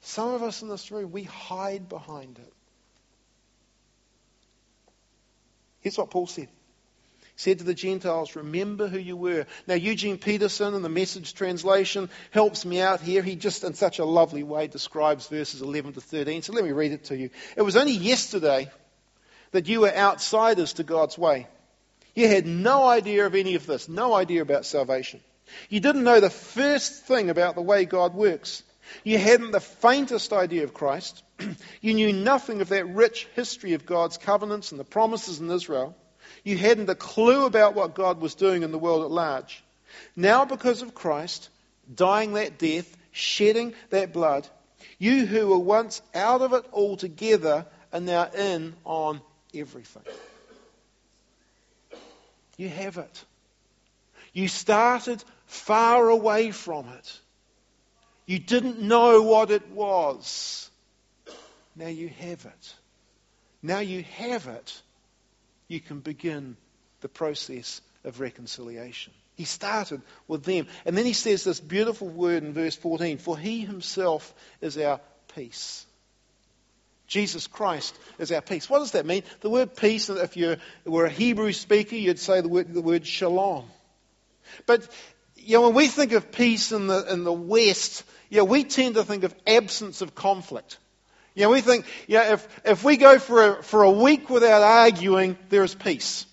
Some 0.00 0.32
of 0.34 0.42
us 0.42 0.62
in 0.62 0.68
this 0.68 0.90
room, 0.90 1.12
we 1.12 1.24
hide 1.24 1.88
behind 1.88 2.38
it. 2.38 2.52
Here's 5.80 5.98
what 5.98 6.10
Paul 6.10 6.26
said. 6.26 6.48
He 7.20 7.28
said 7.36 7.58
to 7.58 7.64
the 7.64 7.74
Gentiles, 7.74 8.34
remember 8.34 8.88
who 8.88 8.98
you 8.98 9.16
were. 9.16 9.46
Now, 9.68 9.74
Eugene 9.74 10.18
Peterson 10.18 10.74
in 10.74 10.82
the 10.82 10.88
message 10.88 11.34
translation 11.34 12.10
helps 12.32 12.64
me 12.64 12.80
out 12.80 13.00
here. 13.00 13.22
He 13.22 13.36
just, 13.36 13.62
in 13.62 13.74
such 13.74 14.00
a 14.00 14.04
lovely 14.04 14.42
way, 14.42 14.66
describes 14.66 15.28
verses 15.28 15.62
11 15.62 15.92
to 15.92 16.00
13. 16.00 16.42
So 16.42 16.52
let 16.52 16.64
me 16.64 16.72
read 16.72 16.92
it 16.92 17.04
to 17.04 17.16
you. 17.16 17.30
It 17.56 17.62
was 17.62 17.76
only 17.76 17.92
yesterday 17.92 18.68
that 19.52 19.68
you 19.68 19.82
were 19.82 19.94
outsiders 19.94 20.74
to 20.74 20.82
God's 20.82 21.16
way. 21.16 21.46
You 22.14 22.28
had 22.28 22.46
no 22.46 22.86
idea 22.86 23.26
of 23.26 23.34
any 23.34 23.54
of 23.54 23.66
this, 23.66 23.88
no 23.88 24.14
idea 24.14 24.42
about 24.42 24.66
salvation. 24.66 25.20
You 25.68 25.80
didn't 25.80 26.04
know 26.04 26.20
the 26.20 26.30
first 26.30 27.04
thing 27.04 27.30
about 27.30 27.54
the 27.54 27.62
way 27.62 27.84
God 27.84 28.14
works. 28.14 28.62
You 29.04 29.18
hadn't 29.18 29.52
the 29.52 29.60
faintest 29.60 30.32
idea 30.32 30.64
of 30.64 30.74
Christ. 30.74 31.22
you 31.80 31.94
knew 31.94 32.12
nothing 32.12 32.60
of 32.60 32.70
that 32.70 32.86
rich 32.86 33.28
history 33.34 33.74
of 33.74 33.86
God's 33.86 34.18
covenants 34.18 34.70
and 34.72 34.80
the 34.80 34.84
promises 34.84 35.40
in 35.40 35.50
Israel. 35.50 35.96
You 36.44 36.56
hadn't 36.56 36.90
a 36.90 36.94
clue 36.94 37.46
about 37.46 37.74
what 37.74 37.94
God 37.94 38.20
was 38.20 38.34
doing 38.34 38.62
in 38.62 38.72
the 38.72 38.78
world 38.78 39.04
at 39.04 39.10
large. 39.10 39.62
Now, 40.16 40.44
because 40.44 40.82
of 40.82 40.94
Christ, 40.94 41.48
dying 41.92 42.34
that 42.34 42.58
death, 42.58 42.96
shedding 43.12 43.74
that 43.90 44.12
blood, 44.12 44.46
you 44.98 45.26
who 45.26 45.48
were 45.48 45.58
once 45.58 46.02
out 46.14 46.42
of 46.42 46.52
it 46.52 46.64
altogether 46.72 47.66
are 47.92 48.00
now 48.00 48.30
in 48.30 48.74
on 48.84 49.20
everything. 49.54 50.02
You 52.58 52.68
have 52.68 52.98
it. 52.98 53.24
You 54.34 54.48
started 54.48 55.24
far 55.46 56.10
away 56.10 56.50
from 56.50 56.88
it. 56.90 57.20
You 58.26 58.38
didn't 58.38 58.80
know 58.80 59.22
what 59.22 59.50
it 59.50 59.70
was. 59.70 60.70
Now 61.74 61.86
you 61.86 62.08
have 62.08 62.44
it. 62.44 62.74
Now 63.62 63.78
you 63.78 64.02
have 64.02 64.46
it. 64.48 64.82
You 65.68 65.80
can 65.80 66.00
begin 66.00 66.56
the 67.00 67.08
process 67.08 67.80
of 68.04 68.20
reconciliation. 68.20 69.12
He 69.36 69.44
started 69.44 70.02
with 70.26 70.44
them. 70.44 70.66
And 70.84 70.98
then 70.98 71.06
he 71.06 71.12
says 71.12 71.44
this 71.44 71.60
beautiful 71.60 72.08
word 72.08 72.42
in 72.42 72.52
verse 72.52 72.74
14 72.76 73.18
For 73.18 73.38
he 73.38 73.60
himself 73.60 74.34
is 74.60 74.76
our 74.76 75.00
peace. 75.34 75.86
Jesus 77.08 77.46
Christ 77.46 77.98
is 78.18 78.30
our 78.30 78.42
peace. 78.42 78.68
What 78.70 78.80
does 78.80 78.92
that 78.92 79.06
mean? 79.06 79.22
The 79.40 79.50
word 79.50 79.74
peace, 79.74 80.10
if 80.10 80.36
you 80.36 80.58
were 80.84 81.06
a 81.06 81.10
Hebrew 81.10 81.52
speaker, 81.52 81.96
you'd 81.96 82.18
say 82.18 82.40
the 82.42 82.48
word, 82.48 82.72
the 82.72 82.82
word 82.82 83.06
shalom. 83.06 83.64
But 84.66 84.86
you 85.34 85.56
know, 85.56 85.62
when 85.62 85.74
we 85.74 85.88
think 85.88 86.12
of 86.12 86.30
peace 86.30 86.72
in 86.72 86.86
the, 86.86 87.10
in 87.10 87.24
the 87.24 87.32
West, 87.32 88.04
you 88.28 88.38
know, 88.38 88.44
we 88.44 88.64
tend 88.64 88.96
to 88.96 89.04
think 89.04 89.24
of 89.24 89.34
absence 89.46 90.02
of 90.02 90.14
conflict. 90.14 90.78
You 91.34 91.44
know, 91.44 91.50
we 91.50 91.62
think, 91.62 91.86
you 92.06 92.18
know, 92.18 92.32
if, 92.32 92.60
if 92.64 92.84
we 92.84 92.96
go 92.96 93.18
for 93.18 93.58
a, 93.58 93.62
for 93.62 93.82
a 93.84 93.90
week 93.90 94.28
without 94.28 94.60
arguing, 94.60 95.38
there 95.48 95.64
is 95.64 95.74
peace. 95.74 96.26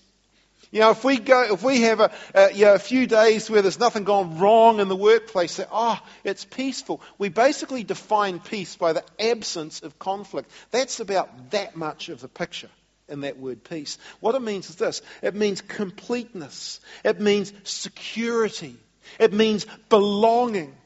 You 0.76 0.82
know, 0.82 0.90
if 0.90 1.04
we 1.04 1.18
go, 1.18 1.54
if 1.54 1.62
we 1.62 1.80
have 1.80 2.00
a, 2.00 2.10
you 2.52 2.66
know, 2.66 2.74
a 2.74 2.78
few 2.78 3.06
days 3.06 3.48
where 3.48 3.62
there's 3.62 3.80
nothing 3.80 4.04
gone 4.04 4.38
wrong 4.38 4.78
in 4.78 4.88
the 4.88 4.94
workplace, 4.94 5.52
say, 5.52 5.64
oh, 5.72 5.98
it's 6.22 6.44
peaceful. 6.44 7.00
We 7.16 7.30
basically 7.30 7.82
define 7.82 8.40
peace 8.40 8.76
by 8.76 8.92
the 8.92 9.02
absence 9.18 9.80
of 9.80 9.98
conflict. 9.98 10.50
That's 10.72 11.00
about 11.00 11.52
that 11.52 11.76
much 11.76 12.10
of 12.10 12.20
the 12.20 12.28
picture 12.28 12.68
in 13.08 13.22
that 13.22 13.38
word 13.38 13.64
peace. 13.64 13.96
What 14.20 14.34
it 14.34 14.42
means 14.42 14.68
is 14.68 14.76
this. 14.76 15.00
It 15.22 15.34
means 15.34 15.62
completeness. 15.62 16.78
It 17.06 17.22
means 17.22 17.54
security. 17.64 18.76
It 19.18 19.32
means 19.32 19.64
belonging. 19.88 20.76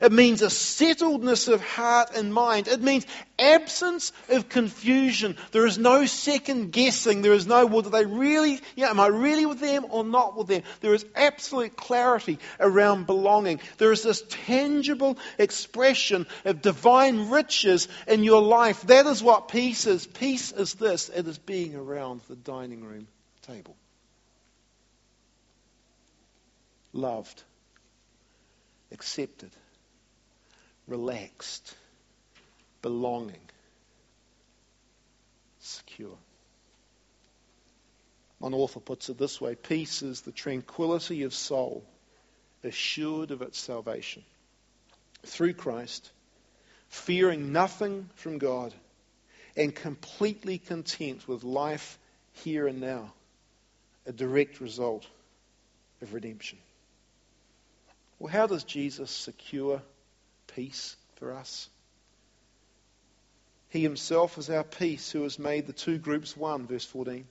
It 0.00 0.12
means 0.12 0.42
a 0.42 0.46
settledness 0.46 1.48
of 1.52 1.60
heart 1.62 2.10
and 2.14 2.32
mind. 2.32 2.68
It 2.68 2.82
means 2.82 3.06
absence 3.38 4.12
of 4.28 4.48
confusion. 4.48 5.36
There 5.52 5.66
is 5.66 5.78
no 5.78 6.06
second 6.06 6.72
guessing. 6.72 7.22
There 7.22 7.32
is 7.32 7.46
no, 7.46 7.66
well, 7.66 7.82
do 7.82 7.90
they 7.90 8.04
really, 8.04 8.60
yeah, 8.76 8.90
am 8.90 9.00
I 9.00 9.08
really 9.08 9.46
with 9.46 9.60
them 9.60 9.86
or 9.90 10.04
not 10.04 10.36
with 10.36 10.46
them? 10.48 10.62
There 10.80 10.94
is 10.94 11.04
absolute 11.14 11.76
clarity 11.76 12.38
around 12.58 13.06
belonging. 13.06 13.60
There 13.78 13.90
is 13.90 14.02
this 14.02 14.22
tangible 14.28 15.18
expression 15.38 16.26
of 16.44 16.62
divine 16.62 17.30
riches 17.30 17.88
in 18.06 18.22
your 18.22 18.42
life. 18.42 18.82
That 18.82 19.06
is 19.06 19.22
what 19.22 19.48
peace 19.48 19.86
is. 19.86 20.06
Peace 20.06 20.52
is 20.52 20.74
this. 20.74 21.08
It 21.08 21.26
is 21.26 21.38
being 21.38 21.74
around 21.74 22.20
the 22.28 22.36
dining 22.36 22.84
room 22.84 23.08
table. 23.42 23.76
Loved. 26.92 27.42
Accepted 28.92 29.50
relaxed, 30.90 31.74
belonging, 32.82 33.40
secure. 35.60 36.18
One 38.38 38.54
author 38.54 38.80
puts 38.80 39.08
it 39.08 39.16
this 39.16 39.40
way 39.40 39.54
peace 39.54 40.02
is 40.02 40.22
the 40.22 40.32
tranquility 40.32 41.22
of 41.22 41.32
soul, 41.32 41.84
assured 42.64 43.30
of 43.30 43.40
its 43.40 43.58
salvation. 43.58 44.24
Through 45.24 45.54
Christ, 45.54 46.10
fearing 46.88 47.52
nothing 47.52 48.08
from 48.16 48.38
God, 48.38 48.74
and 49.56 49.74
completely 49.74 50.58
content 50.58 51.28
with 51.28 51.44
life 51.44 51.98
here 52.32 52.66
and 52.66 52.80
now, 52.80 53.12
a 54.06 54.12
direct 54.12 54.60
result 54.60 55.06
of 56.02 56.14
redemption. 56.14 56.58
Well, 58.18 58.32
how 58.32 58.46
does 58.46 58.64
Jesus 58.64 59.10
secure 59.10 59.82
peace 60.54 60.96
for 61.16 61.32
us. 61.32 61.68
He 63.68 63.82
himself 63.82 64.36
is 64.36 64.50
our 64.50 64.64
peace 64.64 65.12
who 65.12 65.22
has 65.22 65.38
made 65.38 65.66
the 65.66 65.72
two 65.72 65.98
groups 65.98 66.36
one, 66.36 66.66
verse 66.66 66.84
14, 66.84 67.24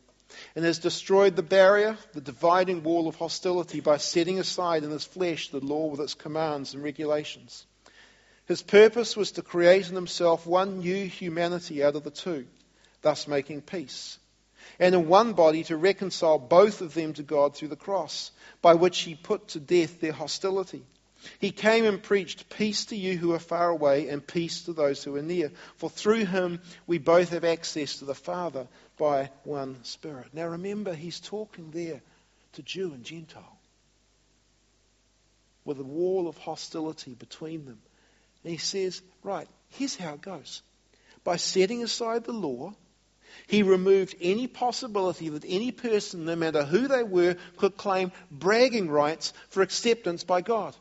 and 0.56 0.66
has 0.66 0.80
destroyed 0.80 1.36
the 1.36 1.44
barrier, 1.44 1.98
the 2.14 2.22
dividing 2.22 2.82
wall 2.84 3.08
of 3.08 3.16
hostility 3.16 3.82
by 3.82 3.98
setting 3.98 4.40
aside 4.40 4.84
in 4.84 4.92
his 4.92 5.04
flesh 5.04 5.50
the 5.50 5.60
law 5.60 5.88
with 5.88 6.00
its 6.00 6.14
commands 6.14 6.74
and 6.74 6.82
regulations. 6.82 7.66
His 8.46 8.62
purpose 8.62 9.18
was 9.18 9.34
to 9.34 9.42
create 9.42 9.90
in 9.90 9.96
himself 9.96 10.48
one 10.48 10.80
new 10.80 11.06
humanity 11.06 11.84
out 11.84 11.96
of 11.96 12.04
the 12.04 12.12
two, 12.12 12.48
thus 13.02 13.28
making 13.28 13.62
peace. 13.62 14.18
And 14.80 14.96
in 14.96 15.08
one 15.08 15.34
body 15.34 15.66
to 15.66 15.78
reconcile 15.78 16.40
both 16.40 16.82
of 16.82 16.94
them 16.94 17.14
to 17.14 17.24
God 17.24 17.56
through 17.56 17.68
the 17.68 17.76
cross, 17.76 18.32
by 18.62 18.76
which 18.76 19.00
he 19.02 19.14
put 19.14 19.50
to 19.50 19.60
death 19.60 20.00
their 20.00 20.14
hostility. 20.14 20.84
He 21.40 21.52
came 21.52 21.86
and 21.86 22.02
preached 22.02 22.50
peace 22.50 22.86
to 22.86 22.96
you 22.96 23.18
who 23.18 23.34
are 23.34 23.40
far 23.40 23.70
away 23.70 24.10
and 24.10 24.26
peace 24.26 24.64
to 24.64 24.74
those 24.74 25.04
who 25.04 25.16
are 25.16 25.22
near. 25.22 25.52
For 25.78 25.90
through 25.90 26.26
him 26.26 26.62
we 26.88 26.98
both 26.98 27.30
have 27.30 27.44
access 27.44 27.98
to 27.98 28.06
the 28.06 28.16
Father 28.16 28.68
by 28.98 29.30
one 29.44 29.84
Spirit. 29.84 30.28
Now 30.34 30.48
remember, 30.48 30.94
he's 30.94 31.20
talking 31.20 31.72
there 31.72 32.02
to 32.54 32.62
Jew 32.62 32.94
and 32.94 33.04
Gentile 33.04 33.58
with 35.66 35.80
a 35.80 35.84
wall 35.84 36.28
of 36.28 36.38
hostility 36.38 37.14
between 37.14 37.66
them. 37.66 37.80
And 38.44 38.52
he 38.52 38.58
says, 38.58 39.02
right, 39.24 39.48
here's 39.70 39.96
how 39.96 40.14
it 40.14 40.22
goes. 40.22 40.62
By 41.24 41.36
setting 41.36 41.84
aside 41.84 42.24
the 42.24 42.32
law, 42.32 42.74
he 43.48 43.64
removed 43.64 44.16
any 44.22 44.48
possibility 44.48 45.30
that 45.30 45.46
any 45.48 45.72
person, 45.72 46.26
no 46.26 46.36
matter 46.36 46.64
who 46.64 46.88
they 46.88 47.04
were, 47.04 47.36
could 47.58 47.78
claim 47.78 48.12
bragging 48.32 48.90
rights 48.90 49.34
for 49.50 49.62
acceptance 49.62 50.24
by 50.24 50.42
God. 50.42 50.76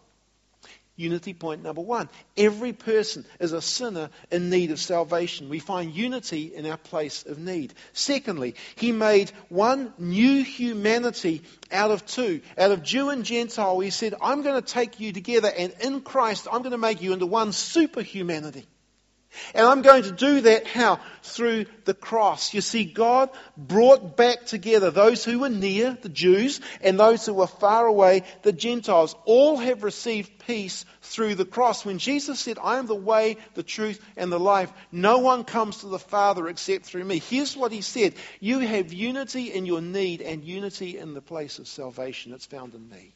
Unity 0.99 1.33
point 1.33 1.63
number 1.63 1.81
one. 1.81 2.09
Every 2.37 2.73
person 2.73 3.25
is 3.39 3.53
a 3.53 3.63
sinner 3.63 4.11
in 4.33 4.51
need 4.51 4.73
of 4.73 4.81
salvation. 4.81 5.49
We 5.49 5.61
find 5.61 5.95
unity 5.95 6.53
in 6.53 6.67
our 6.67 6.77
place 6.77 7.25
of 7.25 7.39
need. 7.39 7.73
Secondly, 7.93 8.57
he 8.75 8.91
made 8.91 9.31
one 9.49 9.95
new 9.97 10.43
humanity 10.43 11.43
out 11.71 11.93
of 11.93 12.05
two. 12.05 12.41
Out 12.59 12.73
of 12.73 12.83
Jew 12.83 13.11
and 13.11 13.25
Gentile, 13.25 13.79
he 13.79 13.91
said, 13.91 14.17
I'm 14.21 14.43
going 14.43 14.61
to 14.61 14.73
take 14.73 14.99
you 14.99 15.13
together 15.13 15.53
and 15.57 15.73
in 15.81 16.01
Christ, 16.01 16.49
I'm 16.51 16.63
going 16.63 16.73
to 16.73 16.79
make 16.79 17.01
you 17.01 17.13
into 17.13 17.27
one 17.27 17.53
super 17.53 18.03
humanity. 18.03 18.67
And 19.55 19.67
I'm 19.67 19.83
going 19.83 20.05
to 20.05 20.13
do 20.13 20.41
that 20.43 20.67
how? 20.67 21.01
Through 21.23 21.67
the 21.85 21.95
cross. 21.95 22.55
You 22.55 22.61
see, 22.61 22.85
God 22.85 23.31
brought 23.57 24.17
back 24.17 24.47
together 24.47 24.91
those 24.91 25.25
who 25.25 25.41
were 25.41 25.51
near, 25.51 25.97
the 26.01 26.09
Jews, 26.09 26.61
and 26.81 26.99
those 26.99 27.27
who 27.27 27.35
were 27.35 27.47
far 27.47 27.87
away, 27.87 28.23
the 28.43 28.53
Gentiles. 28.53 29.15
All 29.27 29.57
have 29.59 29.83
received 29.83 30.47
peace 30.47 30.85
through 31.03 31.35
the 31.35 31.45
cross. 31.45 31.85
When 31.85 31.99
Jesus 31.99 32.41
said, 32.41 32.59
I 32.63 32.79
am 32.79 32.87
the 32.87 32.95
way, 32.95 33.37
the 33.55 33.63
truth, 33.63 34.03
and 34.17 34.33
the 34.33 34.41
life, 34.41 34.73
no 34.91 35.19
one 35.19 35.45
comes 35.45 35.79
to 35.79 35.89
the 35.89 35.99
Father 35.99 36.49
except 36.49 36.87
through 36.87 37.05
me. 37.05 37.19
Here's 37.19 37.57
what 37.57 37.73
he 37.73 37.83
said 37.83 38.15
You 38.41 38.61
have 38.61 38.93
unity 38.93 39.53
in 39.53 39.67
your 39.67 39.83
need 39.83 40.23
and 40.23 40.43
unity 40.43 40.99
in 40.99 41.15
the 41.15 41.23
place 41.23 41.59
of 41.59 41.69
salvation. 41.69 42.33
It's 42.33 42.47
found 42.47 42.75
in 42.75 42.89
me. 42.89 43.15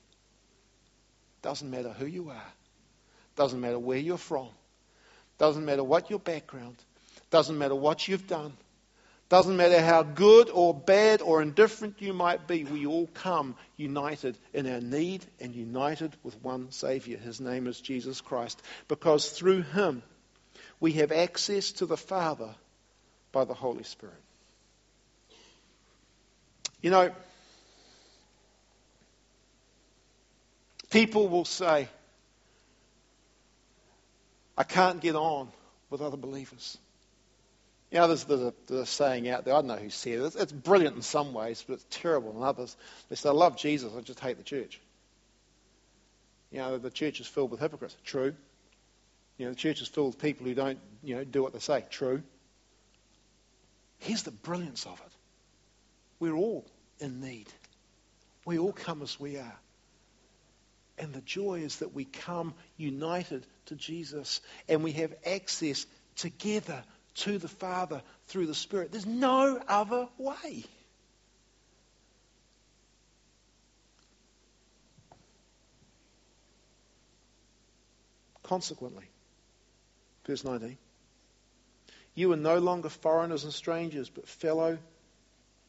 Doesn't 1.40 1.70
matter 1.70 1.90
who 1.90 2.06
you 2.06 2.30
are, 2.30 2.52
doesn't 3.34 3.60
matter 3.60 3.78
where 3.78 3.98
you're 3.98 4.18
from. 4.18 4.48
Doesn't 5.42 5.64
matter 5.64 5.82
what 5.82 6.08
your 6.08 6.20
background. 6.20 6.76
Doesn't 7.30 7.58
matter 7.58 7.74
what 7.74 8.06
you've 8.06 8.28
done. 8.28 8.52
Doesn't 9.28 9.56
matter 9.56 9.80
how 9.82 10.04
good 10.04 10.48
or 10.48 10.72
bad 10.72 11.20
or 11.20 11.42
indifferent 11.42 12.00
you 12.00 12.12
might 12.12 12.46
be, 12.46 12.62
we 12.62 12.86
all 12.86 13.08
come 13.08 13.56
united 13.76 14.38
in 14.54 14.72
our 14.72 14.80
need 14.80 15.26
and 15.40 15.52
united 15.52 16.14
with 16.22 16.40
one 16.44 16.70
Saviour. 16.70 17.18
His 17.18 17.40
name 17.40 17.66
is 17.66 17.80
Jesus 17.80 18.20
Christ. 18.20 18.62
Because 18.86 19.30
through 19.30 19.62
Him 19.62 20.04
we 20.78 20.92
have 20.92 21.10
access 21.10 21.72
to 21.72 21.86
the 21.86 21.96
Father 21.96 22.54
by 23.32 23.44
the 23.44 23.54
Holy 23.54 23.82
Spirit. 23.82 24.14
You 26.82 26.90
know, 26.90 27.10
people 30.90 31.26
will 31.26 31.46
say, 31.46 31.88
I 34.56 34.64
can't 34.64 35.00
get 35.00 35.16
on 35.16 35.48
with 35.90 36.00
other 36.00 36.16
believers. 36.16 36.78
You 37.90 37.98
know, 37.98 38.08
there's, 38.08 38.24
there's, 38.24 38.40
a, 38.40 38.54
there's 38.66 38.80
a 38.80 38.86
saying 38.86 39.28
out 39.28 39.44
there, 39.44 39.54
I 39.54 39.58
don't 39.58 39.66
know 39.66 39.76
who 39.76 39.90
said 39.90 40.14
it. 40.14 40.22
It's, 40.22 40.36
it's 40.36 40.52
brilliant 40.52 40.96
in 40.96 41.02
some 41.02 41.34
ways, 41.34 41.62
but 41.66 41.74
it's 41.74 41.86
terrible 41.90 42.34
in 42.36 42.42
others. 42.42 42.74
They 43.10 43.16
say, 43.16 43.28
I 43.28 43.32
love 43.32 43.56
Jesus, 43.56 43.92
I 43.96 44.00
just 44.00 44.20
hate 44.20 44.38
the 44.38 44.42
church. 44.42 44.80
You 46.50 46.58
know, 46.58 46.78
the 46.78 46.90
church 46.90 47.20
is 47.20 47.26
filled 47.26 47.50
with 47.50 47.60
hypocrites. 47.60 47.96
True. 48.04 48.34
You 49.36 49.46
know, 49.46 49.50
the 49.52 49.56
church 49.56 49.80
is 49.80 49.88
filled 49.88 50.14
with 50.14 50.22
people 50.22 50.46
who 50.46 50.54
don't, 50.54 50.78
you 51.02 51.16
know, 51.16 51.24
do 51.24 51.42
what 51.42 51.52
they 51.52 51.58
say. 51.58 51.84
True. 51.90 52.22
Here's 53.98 54.22
the 54.22 54.30
brilliance 54.30 54.84
of 54.86 55.00
it. 55.00 55.12
We're 56.18 56.34
all 56.34 56.66
in 56.98 57.20
need. 57.20 57.48
We 58.44 58.58
all 58.58 58.72
come 58.72 59.02
as 59.02 59.18
we 59.18 59.38
are. 59.38 59.58
And 60.98 61.12
the 61.12 61.20
joy 61.20 61.60
is 61.60 61.76
that 61.76 61.94
we 61.94 62.04
come 62.04 62.54
united 62.76 63.46
to 63.66 63.74
Jesus 63.74 64.40
and 64.68 64.82
we 64.82 64.92
have 64.92 65.14
access 65.26 65.86
together 66.16 66.82
to 67.14 67.38
the 67.38 67.48
Father 67.48 68.02
through 68.26 68.46
the 68.46 68.54
Spirit. 68.54 68.92
There's 68.92 69.06
no 69.06 69.60
other 69.68 70.08
way. 70.18 70.64
Consequently, 78.42 79.04
verse 80.26 80.44
19, 80.44 80.76
you 82.14 82.32
are 82.32 82.36
no 82.36 82.58
longer 82.58 82.88
foreigners 82.90 83.44
and 83.44 83.52
strangers, 83.52 84.10
but 84.10 84.28
fellow 84.28 84.78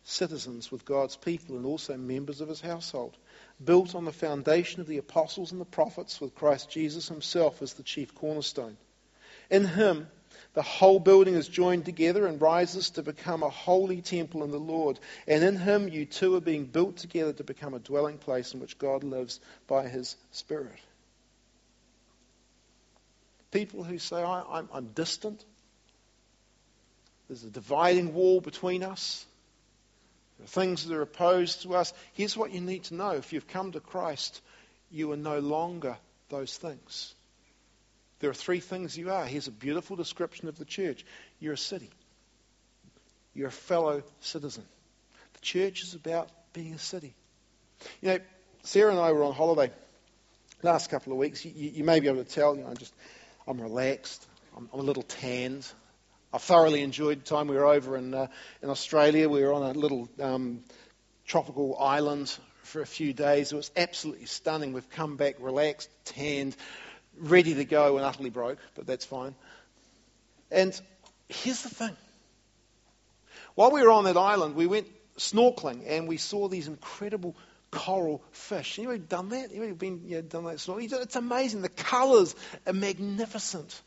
citizens 0.03 0.71
with 0.71 0.83
God's 0.83 1.15
people 1.15 1.55
and 1.55 1.65
also 1.65 1.95
members 1.95 2.41
of 2.41 2.49
his 2.49 2.59
household 2.59 3.15
built 3.65 3.95
on 3.95 4.05
the 4.05 4.11
foundation 4.11 4.81
of 4.81 4.87
the 4.87 4.97
apostles 4.97 5.51
and 5.51 5.61
the 5.61 5.65
prophets, 5.65 6.19
with 6.19 6.35
Christ 6.35 6.69
Jesus 6.69 7.07
himself 7.07 7.61
as 7.61 7.73
the 7.73 7.83
chief 7.83 8.13
cornerstone. 8.15 8.77
In 9.49 9.65
him, 9.65 10.07
the 10.53 10.61
whole 10.61 10.99
building 10.99 11.33
is 11.33 11.47
joined 11.47 11.85
together 11.85 12.27
and 12.27 12.41
rises 12.41 12.91
to 12.91 13.03
become 13.03 13.43
a 13.43 13.49
holy 13.49 14.01
temple 14.01 14.43
in 14.43 14.51
the 14.51 14.59
Lord. 14.59 14.99
And 15.27 15.43
in 15.43 15.57
him, 15.57 15.87
you 15.87 16.05
two 16.05 16.35
are 16.35 16.41
being 16.41 16.65
built 16.65 16.97
together 16.97 17.33
to 17.33 17.43
become 17.43 17.73
a 17.73 17.79
dwelling 17.79 18.17
place 18.17 18.53
in 18.53 18.59
which 18.59 18.77
God 18.77 19.03
lives 19.03 19.39
by 19.67 19.87
his 19.87 20.15
Spirit. 20.31 20.79
People 23.51 23.83
who 23.83 23.99
say, 23.99 24.17
I, 24.23 24.63
am 24.73 24.91
distant, 24.93 25.43
there's 27.27 27.43
a 27.43 27.49
dividing 27.49 28.13
wall 28.13 28.41
between 28.41 28.83
us 28.83 29.25
things 30.47 30.85
that 30.85 30.95
are 30.95 31.01
opposed 31.01 31.63
to 31.63 31.75
us. 31.75 31.93
Here's 32.13 32.35
what 32.35 32.51
you 32.51 32.61
need 32.61 32.85
to 32.85 32.95
know. 32.95 33.11
If 33.11 33.33
you've 33.33 33.47
come 33.47 33.71
to 33.73 33.79
Christ, 33.79 34.41
you 34.91 35.11
are 35.11 35.17
no 35.17 35.39
longer 35.39 35.97
those 36.29 36.55
things. 36.57 37.13
There 38.19 38.29
are 38.29 38.33
three 38.33 38.59
things 38.59 38.97
you 38.97 39.11
are. 39.11 39.25
Here's 39.25 39.47
a 39.47 39.51
beautiful 39.51 39.95
description 39.95 40.47
of 40.47 40.57
the 40.57 40.65
church. 40.65 41.05
You're 41.39 41.53
a 41.53 41.57
city. 41.57 41.89
You're 43.33 43.49
a 43.49 43.51
fellow 43.51 44.03
citizen. 44.21 44.63
The 45.33 45.41
church 45.41 45.83
is 45.83 45.93
about 45.93 46.29
being 46.53 46.73
a 46.73 46.79
city. 46.79 47.13
You 48.01 48.09
know, 48.09 48.19
Sarah 48.63 48.91
and 48.91 48.99
I 48.99 49.11
were 49.11 49.23
on 49.23 49.33
holiday 49.33 49.71
last 50.63 50.89
couple 50.89 51.11
of 51.11 51.19
weeks. 51.19 51.43
You, 51.43 51.51
you 51.55 51.83
may 51.83 51.99
be 51.99 52.07
able 52.07 52.23
to 52.23 52.29
tell, 52.29 52.55
you 52.55 52.61
know, 52.61 52.69
I'm 52.69 52.77
just, 52.77 52.93
I'm 53.47 53.59
relaxed. 53.59 54.25
I'm, 54.55 54.69
I'm 54.73 54.79
a 54.79 54.83
little 54.83 55.03
tanned. 55.03 55.67
I 56.33 56.39
thoroughly 56.39 56.81
enjoyed 56.81 57.19
the 57.19 57.25
time 57.25 57.47
we 57.47 57.55
were 57.55 57.67
over 57.67 57.95
in, 57.95 58.11
uh, 58.11 58.25
in 58.63 58.69
Australia. 58.71 59.29
We 59.29 59.43
were 59.43 59.53
on 59.53 59.61
a 59.61 59.79
little 59.79 60.09
um, 60.19 60.63
tropical 61.27 61.77
island 61.77 62.35
for 62.63 62.81
a 62.81 62.87
few 62.87 63.13
days. 63.13 63.51
It 63.51 63.55
was 63.55 63.69
absolutely 63.77 64.25
stunning. 64.25 64.73
We've 64.73 64.89
come 64.89 65.15
back 65.15 65.35
relaxed, 65.39 65.89
tanned, 66.05 66.55
ready 67.19 67.53
to 67.53 67.65
go, 67.65 67.97
and 67.97 68.05
utterly 68.05 68.31
broke, 68.31 68.57
but 68.73 68.87
that's 68.87 69.05
fine. 69.05 69.35
And 70.49 70.79
here's 71.29 71.61
the 71.61 71.69
thing. 71.69 71.95
While 73.53 73.69
we 73.69 73.83
were 73.83 73.91
on 73.91 74.05
that 74.05 74.17
island, 74.17 74.55
we 74.55 74.65
went 74.65 74.87
snorkeling 75.19 75.83
and 75.87 76.07
we 76.07 76.17
saw 76.17 76.47
these 76.47 76.67
incredible 76.67 77.35
coral 77.69 78.23
fish. 78.31 78.79
Anybody 78.79 78.99
done 78.99 79.29
that? 79.29 79.51
Anybody 79.51 79.73
been 79.73 80.01
you 80.07 80.15
know, 80.15 80.21
done 80.23 80.45
that 80.45 80.57
snorkeling? 80.57 80.91
It's 80.91 81.15
amazing. 81.15 81.61
The 81.61 81.69
colours 81.69 82.35
are 82.65 82.73
magnificent. 82.73 83.79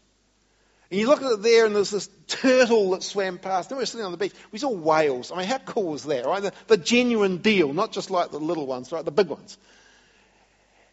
And 0.90 1.00
you 1.00 1.08
look 1.08 1.22
at 1.22 1.30
it 1.32 1.42
there, 1.42 1.66
and 1.66 1.74
there's 1.74 1.90
this 1.90 2.08
turtle 2.28 2.90
that 2.90 3.02
swam 3.02 3.38
past. 3.38 3.70
And 3.70 3.78
we 3.78 3.82
were 3.82 3.86
sitting 3.86 4.06
on 4.06 4.12
the 4.12 4.18
beach. 4.18 4.34
We 4.52 4.58
saw 4.58 4.70
whales. 4.70 5.32
I 5.32 5.38
mean, 5.38 5.46
how 5.46 5.58
cool 5.58 5.92
was 5.92 6.04
that, 6.04 6.24
right? 6.26 6.42
The, 6.42 6.52
the 6.68 6.76
genuine 6.76 7.38
deal, 7.38 7.72
not 7.72 7.92
just 7.92 8.10
like 8.10 8.30
the 8.30 8.38
little 8.38 8.66
ones, 8.66 8.92
right? 8.92 9.04
The 9.04 9.10
big 9.10 9.28
ones. 9.28 9.58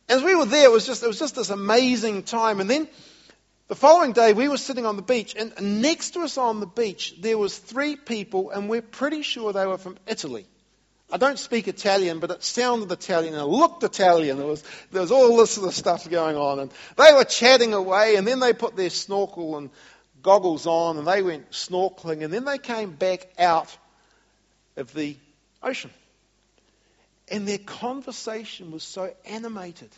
As 0.10 0.24
we 0.24 0.36
were 0.36 0.46
there, 0.46 0.66
it 0.66 0.72
was 0.72 0.86
just, 0.86 1.04
it 1.04 1.08
was 1.08 1.20
just 1.20 1.36
this 1.36 1.50
amazing 1.50 2.24
time. 2.24 2.60
And 2.60 2.70
then 2.70 2.88
the 3.68 3.76
following 3.76 4.14
day, 4.14 4.34
we 4.34 4.50
were 4.50 4.58
sitting 4.58 4.86
on 4.86 4.96
the 4.96 5.02
beach, 5.02 5.36
and 5.38 5.82
next 5.82 6.12
to 6.12 6.22
us 6.22 6.38
on 6.38 6.60
the 6.60 6.66
beach, 6.66 7.16
there 7.22 7.38
was 7.38 7.58
three 7.58 7.96
people, 7.96 8.50
and 8.52 8.70
we're 8.70 8.82
pretty 8.82 9.22
sure 9.22 9.54
they 9.54 9.66
were 9.66 9.78
from 9.78 9.98
Italy. 10.08 10.46
I 11.14 11.18
don't 11.18 11.38
speak 11.38 11.68
Italian, 11.68 12.18
but 12.18 12.32
it 12.32 12.44
sounded 12.44 12.92
Italian 12.92 13.36
and 13.36 13.44
it 13.44 13.46
looked 13.46 13.84
Italian. 13.84 14.38
There 14.38 14.48
was, 14.48 14.64
there 14.92 15.02
was 15.02 15.12
all 15.12 15.38
this 15.38 15.52
sort 15.52 15.68
of 15.68 15.76
stuff 15.76 16.10
going 16.10 16.36
on. 16.36 16.58
And 16.58 16.72
they 16.98 17.14
were 17.14 17.24
chatting 17.24 17.76
away, 17.76 18.16
and 18.16 18.28
then 18.28 18.40
they 18.40 18.52
put 18.52 18.76
their 18.76 18.90
snorkel 18.90 19.58
and 19.58 19.70
goggles 20.24 20.66
on, 20.66 20.98
and 20.98 21.08
they 21.08 21.22
went 21.22 21.52
snorkeling, 21.52 22.24
and 22.24 22.34
then 22.34 22.46
they 22.46 22.58
came 22.58 22.94
back 22.94 23.28
out 23.38 23.78
of 24.76 24.92
the 24.96 25.16
ocean. 25.62 25.92
And 27.28 27.48
their 27.48 27.60
conversation 27.60 28.72
was 28.72 28.82
so 28.82 29.14
animated. 29.28 29.92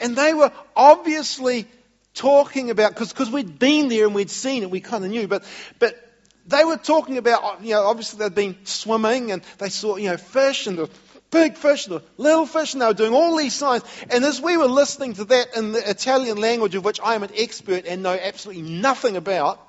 And 0.00 0.16
they 0.16 0.32
were 0.32 0.50
obviously 0.74 1.66
talking 2.14 2.70
about, 2.70 2.96
because 2.96 3.30
we'd 3.30 3.58
been 3.58 3.88
there 3.90 4.06
and 4.06 4.14
we'd 4.14 4.30
seen 4.30 4.62
it, 4.62 4.70
we 4.70 4.80
kind 4.80 5.04
of 5.04 5.10
knew, 5.10 5.28
but, 5.28 5.44
but 5.78 6.07
they 6.48 6.64
were 6.64 6.76
talking 6.76 7.18
about, 7.18 7.44
uh, 7.44 7.56
you 7.60 7.74
know, 7.74 7.84
obviously 7.84 8.18
they'd 8.18 8.34
been 8.34 8.56
swimming 8.64 9.32
and 9.32 9.42
they 9.58 9.68
saw, 9.68 9.96
you 9.96 10.08
know, 10.08 10.16
fish 10.16 10.66
and 10.66 10.78
the 10.78 10.90
big 11.30 11.56
fish 11.56 11.86
and 11.86 11.96
the 11.96 12.02
little 12.16 12.46
fish 12.46 12.72
and 12.72 12.80
they 12.80 12.86
were 12.86 12.94
doing 12.94 13.12
all 13.12 13.36
these 13.36 13.54
signs. 13.54 13.84
And 14.10 14.24
as 14.24 14.40
we 14.40 14.56
were 14.56 14.66
listening 14.66 15.14
to 15.14 15.24
that 15.26 15.56
in 15.56 15.72
the 15.72 15.90
Italian 15.90 16.38
language 16.38 16.74
of 16.74 16.84
which 16.84 17.00
I 17.02 17.14
am 17.14 17.22
an 17.22 17.30
expert 17.36 17.84
and 17.86 18.02
know 18.02 18.18
absolutely 18.20 18.62
nothing 18.62 19.16
about, 19.16 19.60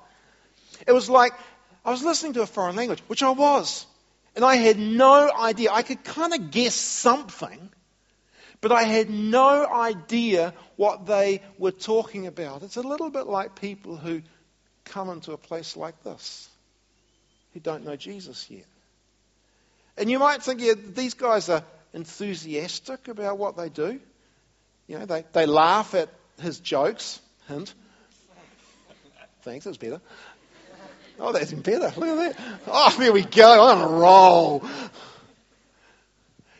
it 0.86 0.92
was 0.92 1.10
like 1.10 1.32
I 1.84 1.90
was 1.90 2.02
listening 2.02 2.32
to 2.34 2.42
a 2.42 2.46
foreign 2.46 2.76
language, 2.76 3.02
which 3.08 3.22
I 3.22 3.30
was. 3.30 3.86
And 4.34 4.44
I 4.44 4.56
had 4.56 4.78
no 4.78 5.30
idea. 5.30 5.72
I 5.72 5.82
could 5.82 6.02
kind 6.04 6.32
of 6.32 6.50
guess 6.50 6.74
something, 6.74 7.70
but 8.60 8.72
I 8.72 8.84
had 8.84 9.10
no 9.10 9.66
idea 9.66 10.54
what 10.76 11.04
they 11.04 11.42
were 11.58 11.72
talking 11.72 12.26
about. 12.26 12.62
It's 12.62 12.76
a 12.76 12.82
little 12.82 13.10
bit 13.10 13.26
like 13.26 13.60
people 13.60 13.96
who 13.96 14.22
come 14.84 15.10
into 15.10 15.32
a 15.32 15.36
place 15.36 15.76
like 15.76 16.02
this 16.04 16.49
who 17.52 17.60
don't 17.60 17.84
know 17.84 17.96
Jesus 17.96 18.48
yet. 18.50 18.66
And 19.96 20.10
you 20.10 20.18
might 20.18 20.42
think, 20.42 20.60
yeah, 20.60 20.74
these 20.94 21.14
guys 21.14 21.48
are 21.48 21.64
enthusiastic 21.92 23.08
about 23.08 23.38
what 23.38 23.56
they 23.56 23.68
do. 23.68 24.00
You 24.86 24.98
know, 24.98 25.06
they, 25.06 25.24
they 25.32 25.46
laugh 25.46 25.94
at 25.94 26.08
his 26.40 26.58
jokes. 26.60 27.20
Hint. 27.48 27.74
Thanks, 29.42 29.64
that's 29.64 29.76
better. 29.76 30.00
Oh, 31.18 31.32
that's 31.32 31.52
even 31.52 31.62
better. 31.62 31.92
Look 32.00 32.08
at 32.08 32.36
that. 32.36 32.60
Oh, 32.66 32.94
there 32.98 33.12
we 33.12 33.22
go. 33.22 33.62
On 33.62 33.80
a 33.80 33.86
roll. 33.86 34.64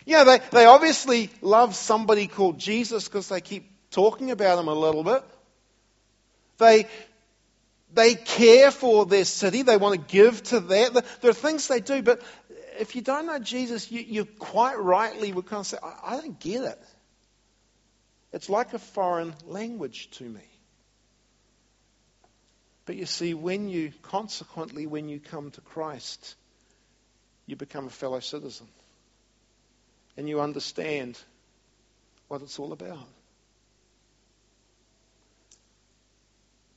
You 0.04 0.16
know, 0.16 0.24
they, 0.24 0.40
they 0.50 0.66
obviously 0.66 1.30
love 1.40 1.74
somebody 1.74 2.26
called 2.26 2.58
Jesus 2.58 3.08
because 3.08 3.28
they 3.28 3.40
keep 3.40 3.70
talking 3.90 4.30
about 4.30 4.58
him 4.58 4.68
a 4.68 4.74
little 4.74 5.04
bit. 5.04 5.22
They 6.58 6.86
they 7.92 8.14
care 8.14 8.70
for 8.70 9.06
their 9.06 9.24
city. 9.24 9.62
They 9.62 9.76
want 9.76 10.00
to 10.00 10.12
give 10.12 10.42
to 10.44 10.60
that. 10.60 11.04
There 11.20 11.30
are 11.30 11.34
things 11.34 11.68
they 11.68 11.80
do, 11.80 12.02
but 12.02 12.22
if 12.78 12.96
you 12.96 13.02
don't 13.02 13.26
know 13.26 13.38
Jesus, 13.38 13.90
you, 13.90 14.00
you 14.00 14.24
quite 14.24 14.78
rightly 14.78 15.32
would 15.32 15.46
kind 15.46 15.60
of 15.60 15.66
say, 15.66 15.78
I, 15.82 16.14
I 16.14 16.20
don't 16.20 16.38
get 16.38 16.62
it. 16.62 16.82
It's 18.32 18.48
like 18.48 18.74
a 18.74 18.78
foreign 18.78 19.34
language 19.46 20.10
to 20.12 20.24
me. 20.24 20.40
But 22.86 22.96
you 22.96 23.06
see, 23.06 23.34
when 23.34 23.68
you, 23.68 23.92
consequently, 24.02 24.86
when 24.86 25.08
you 25.08 25.20
come 25.20 25.50
to 25.52 25.60
Christ, 25.60 26.34
you 27.46 27.56
become 27.56 27.86
a 27.86 27.90
fellow 27.90 28.20
citizen. 28.20 28.68
And 30.16 30.28
you 30.28 30.40
understand 30.40 31.18
what 32.28 32.42
it's 32.42 32.58
all 32.58 32.72
about. 32.72 33.08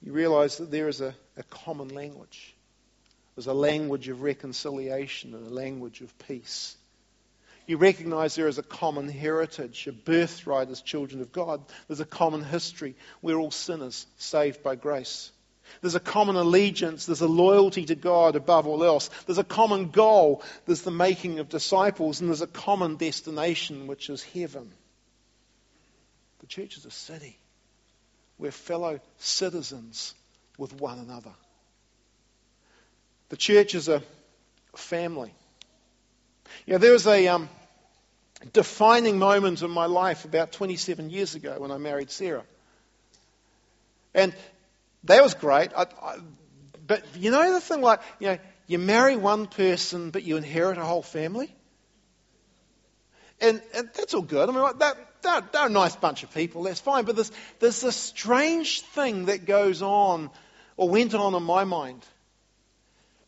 You 0.03 0.11
realize 0.11 0.57
that 0.57 0.69
there 0.69 0.89
is 0.89 1.01
a, 1.01 1.15
a 1.37 1.43
common 1.43 1.89
language. 1.89 2.53
There's 3.35 3.47
a 3.47 3.53
language 3.53 4.09
of 4.09 4.21
reconciliation 4.21 5.33
and 5.33 5.47
a 5.47 5.53
language 5.53 6.01
of 6.01 6.15
peace. 6.19 6.75
You 7.65 7.77
recognize 7.77 8.35
there 8.35 8.49
is 8.49 8.57
a 8.57 8.63
common 8.63 9.07
heritage, 9.07 9.87
a 9.87 9.93
birthright 9.93 10.69
as 10.69 10.81
children 10.81 11.21
of 11.21 11.31
God. 11.31 11.63
There's 11.87 12.01
a 12.01 12.05
common 12.05 12.43
history. 12.43 12.95
We're 13.21 13.37
all 13.37 13.51
sinners, 13.51 14.05
saved 14.17 14.61
by 14.61 14.75
grace. 14.75 15.31
There's 15.79 15.95
a 15.95 16.01
common 16.01 16.35
allegiance. 16.35 17.05
There's 17.05 17.21
a 17.21 17.27
loyalty 17.27 17.85
to 17.85 17.95
God 17.95 18.35
above 18.35 18.67
all 18.67 18.83
else. 18.83 19.09
There's 19.25 19.37
a 19.37 19.45
common 19.45 19.89
goal. 19.89 20.43
There's 20.65 20.81
the 20.81 20.91
making 20.91 21.39
of 21.39 21.47
disciples. 21.47 22.19
And 22.19 22.29
there's 22.29 22.41
a 22.41 22.47
common 22.47 22.97
destination, 22.97 23.87
which 23.87 24.09
is 24.09 24.21
heaven. 24.21 24.69
The 26.39 26.47
church 26.47 26.75
is 26.75 26.85
a 26.85 26.91
city. 26.91 27.39
We're 28.43 28.51
fellow 28.51 28.99
citizens 29.19 30.13
with 30.57 30.73
one 30.73 30.99
another. 30.99 31.31
The 33.29 33.37
church 33.37 33.73
is 33.73 33.87
a 33.87 34.03
family. 34.75 35.33
You 36.65 36.73
know, 36.73 36.79
there 36.79 36.91
was 36.91 37.07
a 37.07 37.25
um, 37.29 37.47
defining 38.51 39.17
moment 39.17 39.61
in 39.61 39.71
my 39.71 39.85
life 39.85 40.25
about 40.25 40.51
27 40.51 41.09
years 41.09 41.35
ago 41.35 41.55
when 41.57 41.71
I 41.71 41.77
married 41.77 42.11
Sarah. 42.11 42.43
And 44.13 44.35
that 45.05 45.23
was 45.23 45.35
great. 45.35 45.71
I, 45.73 45.83
I, 46.01 46.17
but 46.85 47.01
you 47.15 47.31
know 47.31 47.53
the 47.53 47.61
thing, 47.61 47.79
like, 47.79 48.01
you 48.19 48.27
know, 48.27 48.37
you 48.67 48.77
marry 48.77 49.15
one 49.15 49.47
person, 49.47 50.11
but 50.11 50.23
you 50.23 50.35
inherit 50.35 50.77
a 50.77 50.83
whole 50.83 51.01
family? 51.01 51.49
And, 53.39 53.61
and 53.73 53.89
that's 53.93 54.13
all 54.13 54.21
good. 54.21 54.49
I 54.49 54.51
mean, 54.51 54.79
that, 54.79 54.97
they're, 55.23 55.41
they're, 55.51 55.67
a 55.67 55.69
nice 55.69 55.95
bunch 55.95 56.23
of 56.23 56.33
people, 56.33 56.63
that's 56.63 56.79
fine. 56.79 57.05
But 57.05 57.15
there's, 57.15 57.31
there's 57.59 57.81
this 57.81 57.95
strange 57.95 58.81
thing 58.81 59.25
that 59.25 59.45
goes 59.45 59.81
on, 59.81 60.29
or 60.77 60.89
went 60.89 61.15
on 61.15 61.33
in 61.33 61.43
my 61.43 61.63
mind. 61.63 62.05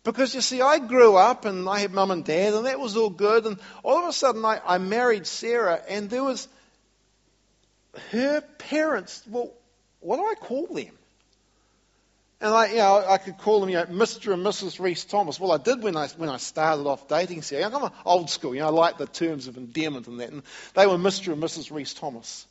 Because 0.04 0.36
you 0.36 0.42
see, 0.42 0.62
I 0.62 0.78
grew 0.78 1.16
up 1.16 1.46
and 1.46 1.68
I 1.68 1.80
had 1.80 1.92
mum 1.92 2.12
and 2.12 2.24
dad, 2.24 2.54
and 2.54 2.68
that 2.68 2.80
was 2.80 2.96
all 2.96 3.10
good. 3.10 3.48
And 3.48 3.58
all 3.84 4.04
of 4.04 4.10
a 4.10 4.14
sudden, 4.14 4.46
I, 4.46 4.62
I 4.64 4.78
married 4.78 5.26
Sarah, 5.26 5.82
and 5.90 6.10
there 6.10 6.24
was 6.24 6.48
her 8.12 8.42
parents. 8.42 9.24
Well, 9.28 9.52
what 10.02 10.18
do 10.18 10.24
I 10.24 10.36
call 10.36 10.68
them? 10.68 10.92
And 12.46 12.54
I, 12.54 12.68
you 12.68 12.76
know, 12.76 13.04
I 13.08 13.18
could 13.18 13.40
call 13.40 13.60
them, 13.60 13.70
you 13.70 13.78
know, 13.78 13.86
Mr. 13.86 14.32
and 14.32 14.46
Mrs. 14.46 14.80
Reese 14.80 15.04
Thomas. 15.04 15.40
Well, 15.40 15.52
I 15.52 15.58
did 15.58 15.82
when 15.82 15.98
I, 15.98 16.08
when 16.10 16.30
I 16.30 16.38
started 16.38 16.86
off 16.86 17.08
dating 17.08 17.42
Sarah. 17.42 17.76
I'm 17.76 17.92
old 18.06 18.30
school, 18.30 18.54
you 18.54 18.62
know, 18.62 18.68
I 18.68 18.70
like 18.70 19.00
the 19.00 19.08
terms 19.08 19.48
of 19.48 19.58
endearment 19.58 20.06
and 20.06 20.20
that. 20.20 20.30
And 20.30 20.44
they 20.76 20.86
were 20.86 21.00
Mr. 21.00 21.34
and 21.34 21.42
Mrs. 21.42 21.72
Reese 21.72 21.96
Thomas. 21.96 22.46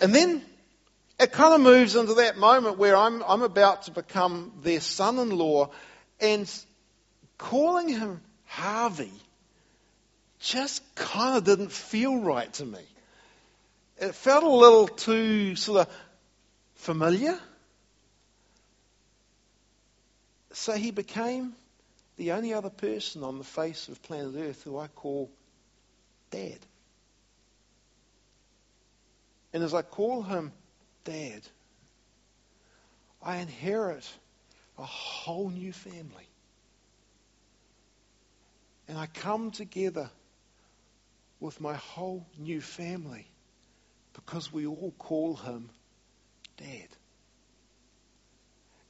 And 0.00 0.12
then 0.12 0.42
it 1.20 1.30
kind 1.30 1.54
of 1.54 1.60
moves 1.60 1.94
into 1.94 2.14
that 2.14 2.36
moment 2.36 2.78
where 2.78 2.96
I'm, 2.96 3.22
I'm 3.22 3.42
about 3.42 3.84
to 3.84 3.92
become 3.92 4.50
their 4.60 4.80
son 4.80 5.20
in 5.20 5.30
law, 5.30 5.70
and 6.20 6.52
calling 7.38 7.88
him 7.88 8.20
Harvey 8.46 9.12
just 10.40 10.82
kind 10.96 11.36
of 11.36 11.44
didn't 11.44 11.70
feel 11.70 12.16
right 12.16 12.52
to 12.54 12.64
me. 12.64 12.82
It 13.98 14.16
felt 14.16 14.42
a 14.42 14.48
little 14.48 14.88
too 14.88 15.54
sort 15.54 15.86
of 15.86 15.94
familiar. 16.74 17.38
So 20.56 20.72
he 20.72 20.90
became 20.90 21.52
the 22.16 22.32
only 22.32 22.54
other 22.54 22.70
person 22.70 23.22
on 23.22 23.36
the 23.36 23.44
face 23.44 23.88
of 23.88 24.02
planet 24.02 24.34
Earth 24.36 24.62
who 24.62 24.78
I 24.78 24.88
call 24.88 25.30
Dad. 26.30 26.58
And 29.52 29.62
as 29.62 29.74
I 29.74 29.82
call 29.82 30.22
him 30.22 30.52
Dad, 31.04 31.42
I 33.22 33.36
inherit 33.36 34.10
a 34.78 34.82
whole 34.82 35.50
new 35.50 35.74
family. 35.74 36.26
And 38.88 38.96
I 38.96 39.06
come 39.06 39.50
together 39.50 40.08
with 41.38 41.60
my 41.60 41.74
whole 41.74 42.26
new 42.38 42.62
family 42.62 43.26
because 44.14 44.50
we 44.50 44.66
all 44.66 44.94
call 44.98 45.36
him 45.36 45.68
Dad. 46.56 46.88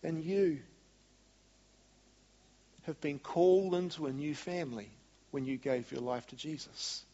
And 0.05 0.23
you 0.23 0.61
have 2.87 3.01
been 3.01 3.19
called 3.19 3.75
into 3.75 4.07
a 4.07 4.13
new 4.13 4.35
family 4.35 4.89
when 5.33 5.45
you 5.45 5.57
gave 5.57 5.91
your 5.91 6.01
life 6.01 6.27
to 6.29 6.37
Jesus. 6.37 7.05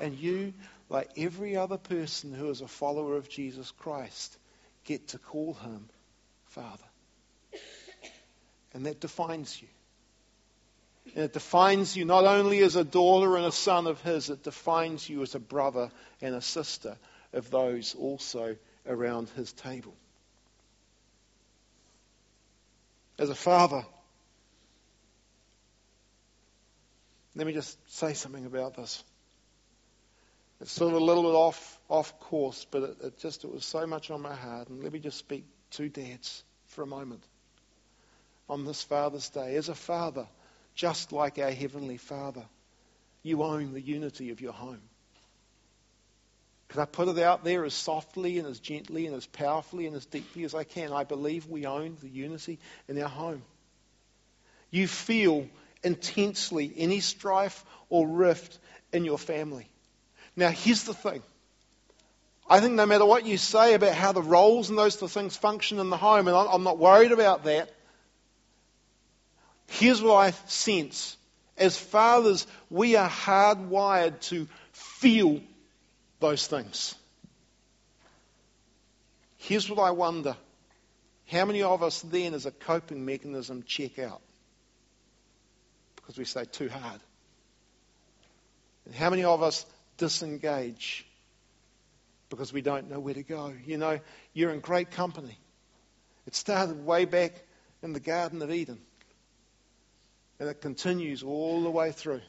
And 0.00 0.14
you, 0.14 0.54
like 0.88 1.10
every 1.16 1.56
other 1.56 1.76
person 1.76 2.32
who 2.32 2.50
is 2.50 2.62
a 2.62 2.68
follower 2.68 3.16
of 3.16 3.28
Jesus 3.28 3.70
Christ, 3.78 4.36
get 4.84 5.08
to 5.08 5.18
call 5.18 5.54
him 5.54 5.88
Father. 6.46 6.84
And 8.72 8.86
that 8.86 9.00
defines 9.00 9.60
you. 9.60 9.68
And 11.14 11.24
it 11.24 11.32
defines 11.32 11.96
you 11.96 12.04
not 12.04 12.24
only 12.24 12.60
as 12.60 12.76
a 12.76 12.84
daughter 12.84 13.36
and 13.36 13.46
a 13.46 13.52
son 13.52 13.86
of 13.86 14.00
his, 14.02 14.30
it 14.30 14.42
defines 14.42 15.08
you 15.08 15.22
as 15.22 15.34
a 15.34 15.40
brother 15.40 15.90
and 16.20 16.34
a 16.34 16.42
sister 16.42 16.96
of 17.32 17.50
those 17.50 17.94
also 17.94 18.56
around 18.86 19.28
his 19.30 19.52
table. 19.52 19.94
As 23.18 23.30
a 23.30 23.34
father, 23.34 23.84
let 27.36 27.46
me 27.46 27.52
just 27.52 27.78
say 27.94 28.14
something 28.14 28.46
about 28.46 28.76
this. 28.76 29.04
It's 30.60 30.72
sort 30.72 30.94
of 30.94 31.02
a 31.02 31.04
little 31.04 31.22
bit 31.22 31.34
off, 31.34 31.78
off 31.90 32.18
course, 32.18 32.66
but 32.70 32.82
it, 32.82 32.96
it 33.04 33.18
just 33.18 33.44
it 33.44 33.52
was 33.52 33.64
so 33.64 33.86
much 33.86 34.10
on 34.10 34.22
my 34.22 34.34
heart. 34.34 34.68
And 34.68 34.82
let 34.82 34.92
me 34.92 34.98
just 34.98 35.18
speak 35.18 35.44
to 35.72 35.90
dads 35.90 36.42
for 36.68 36.82
a 36.82 36.86
moment 36.86 37.22
on 38.48 38.64
this 38.64 38.82
Father's 38.82 39.28
Day. 39.28 39.56
As 39.56 39.68
a 39.68 39.74
father, 39.74 40.26
just 40.74 41.12
like 41.12 41.38
our 41.38 41.50
Heavenly 41.50 41.98
Father, 41.98 42.44
you 43.22 43.42
own 43.42 43.74
the 43.74 43.82
unity 43.82 44.30
of 44.30 44.40
your 44.40 44.52
home. 44.52 44.80
Can 46.68 46.80
I 46.80 46.86
put 46.86 47.08
it 47.08 47.18
out 47.18 47.44
there 47.44 47.64
as 47.66 47.74
softly 47.74 48.38
and 48.38 48.48
as 48.48 48.58
gently 48.60 49.06
and 49.06 49.14
as 49.14 49.26
powerfully 49.26 49.86
and 49.86 49.94
as 49.94 50.06
deeply 50.06 50.44
as 50.44 50.54
I 50.54 50.64
can? 50.64 50.90
I 50.90 51.04
believe 51.04 51.46
we 51.46 51.66
own 51.66 51.98
the 52.00 52.08
unity 52.08 52.58
in 52.88 53.00
our 53.00 53.08
home. 53.08 53.42
You 54.70 54.88
feel 54.88 55.46
intensely 55.86 56.72
any 56.76 57.00
strife 57.00 57.64
or 57.88 58.06
rift 58.08 58.58
in 58.92 59.04
your 59.04 59.18
family. 59.18 59.68
Now, 60.34 60.50
here's 60.50 60.82
the 60.82 60.92
thing. 60.92 61.22
I 62.48 62.60
think 62.60 62.74
no 62.74 62.86
matter 62.86 63.06
what 63.06 63.24
you 63.24 63.38
say 63.38 63.74
about 63.74 63.94
how 63.94 64.12
the 64.12 64.22
roles 64.22 64.68
and 64.68 64.78
those 64.78 64.96
things 64.96 65.36
function 65.36 65.78
in 65.78 65.90
the 65.90 65.96
home, 65.96 66.28
and 66.28 66.36
I'm 66.36 66.64
not 66.64 66.78
worried 66.78 67.12
about 67.12 67.44
that, 67.44 67.72
here's 69.68 70.02
what 70.02 70.14
I 70.14 70.30
sense. 70.46 71.16
As 71.56 71.78
fathers, 71.78 72.46
we 72.68 72.96
are 72.96 73.08
hardwired 73.08 74.20
to 74.22 74.46
feel 74.72 75.40
those 76.20 76.46
things. 76.46 76.94
Here's 79.38 79.70
what 79.70 79.78
I 79.78 79.92
wonder. 79.92 80.36
How 81.28 81.44
many 81.44 81.62
of 81.62 81.82
us 81.82 82.02
then, 82.02 82.34
as 82.34 82.46
a 82.46 82.50
coping 82.50 83.04
mechanism, 83.04 83.64
check 83.66 83.98
out? 83.98 84.20
Because 86.06 86.18
we 86.18 86.24
say 86.24 86.44
too 86.44 86.68
hard. 86.68 87.00
And 88.84 88.94
how 88.94 89.10
many 89.10 89.24
of 89.24 89.42
us 89.42 89.66
disengage 89.96 91.06
because 92.28 92.52
we 92.52 92.60
don't 92.60 92.90
know 92.90 92.98
where 92.98 93.14
to 93.14 93.22
go. 93.22 93.52
You 93.64 93.78
know, 93.78 94.00
you're 94.32 94.50
in 94.50 94.60
great 94.60 94.90
company. 94.90 95.38
It 96.26 96.34
started 96.34 96.84
way 96.84 97.04
back 97.04 97.32
in 97.82 97.92
the 97.92 98.00
Garden 98.00 98.42
of 98.42 98.50
Eden. 98.50 98.78
And 100.40 100.48
it 100.48 100.60
continues 100.60 101.22
all 101.22 101.62
the 101.62 101.70
way 101.70 101.92
through. 101.92 102.20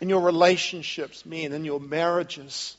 In 0.00 0.08
your 0.08 0.20
relationships, 0.20 1.26
men, 1.26 1.52
in 1.52 1.64
your 1.64 1.80
marriages, 1.80 2.76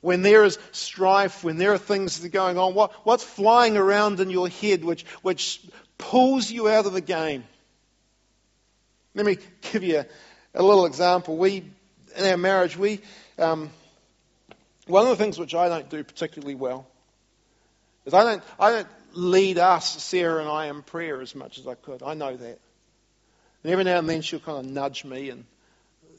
when 0.00 0.22
there 0.22 0.44
is 0.44 0.58
strife, 0.72 1.42
when 1.42 1.56
there 1.56 1.72
are 1.72 1.78
things 1.78 2.20
that 2.20 2.26
are 2.26 2.30
going 2.30 2.58
on, 2.58 2.74
what, 2.74 2.92
what's 3.04 3.24
flying 3.24 3.76
around 3.76 4.20
in 4.20 4.30
your 4.30 4.48
head 4.48 4.84
which, 4.84 5.04
which 5.22 5.60
pulls 5.98 6.50
you 6.50 6.68
out 6.68 6.86
of 6.86 6.92
the 6.92 7.00
game? 7.00 7.44
Let 9.14 9.26
me 9.26 9.38
give 9.72 9.82
you 9.82 9.98
a, 9.98 10.06
a 10.54 10.62
little 10.62 10.86
example. 10.86 11.36
We 11.36 11.64
in 12.16 12.26
our 12.26 12.36
marriage, 12.36 12.76
we, 12.76 13.00
um, 13.38 13.70
one 14.86 15.04
of 15.04 15.10
the 15.10 15.16
things 15.16 15.38
which 15.38 15.54
I 15.54 15.68
don't 15.68 15.88
do 15.88 16.02
particularly 16.04 16.54
well 16.54 16.86
is 18.04 18.14
I 18.14 18.24
don't, 18.24 18.42
I 18.58 18.70
don't 18.70 18.88
lead 19.14 19.58
us, 19.58 20.02
Sarah 20.02 20.40
and 20.40 20.48
I, 20.48 20.66
in 20.66 20.82
prayer 20.82 21.20
as 21.20 21.34
much 21.34 21.58
as 21.58 21.66
I 21.66 21.74
could. 21.74 22.02
I 22.02 22.14
know 22.14 22.36
that. 22.36 22.58
And 23.62 23.72
every 23.72 23.84
now 23.84 23.98
and 23.98 24.08
then 24.08 24.22
she'll 24.22 24.40
kind 24.40 24.64
of 24.64 24.70
nudge 24.70 25.04
me, 25.04 25.30
and 25.30 25.44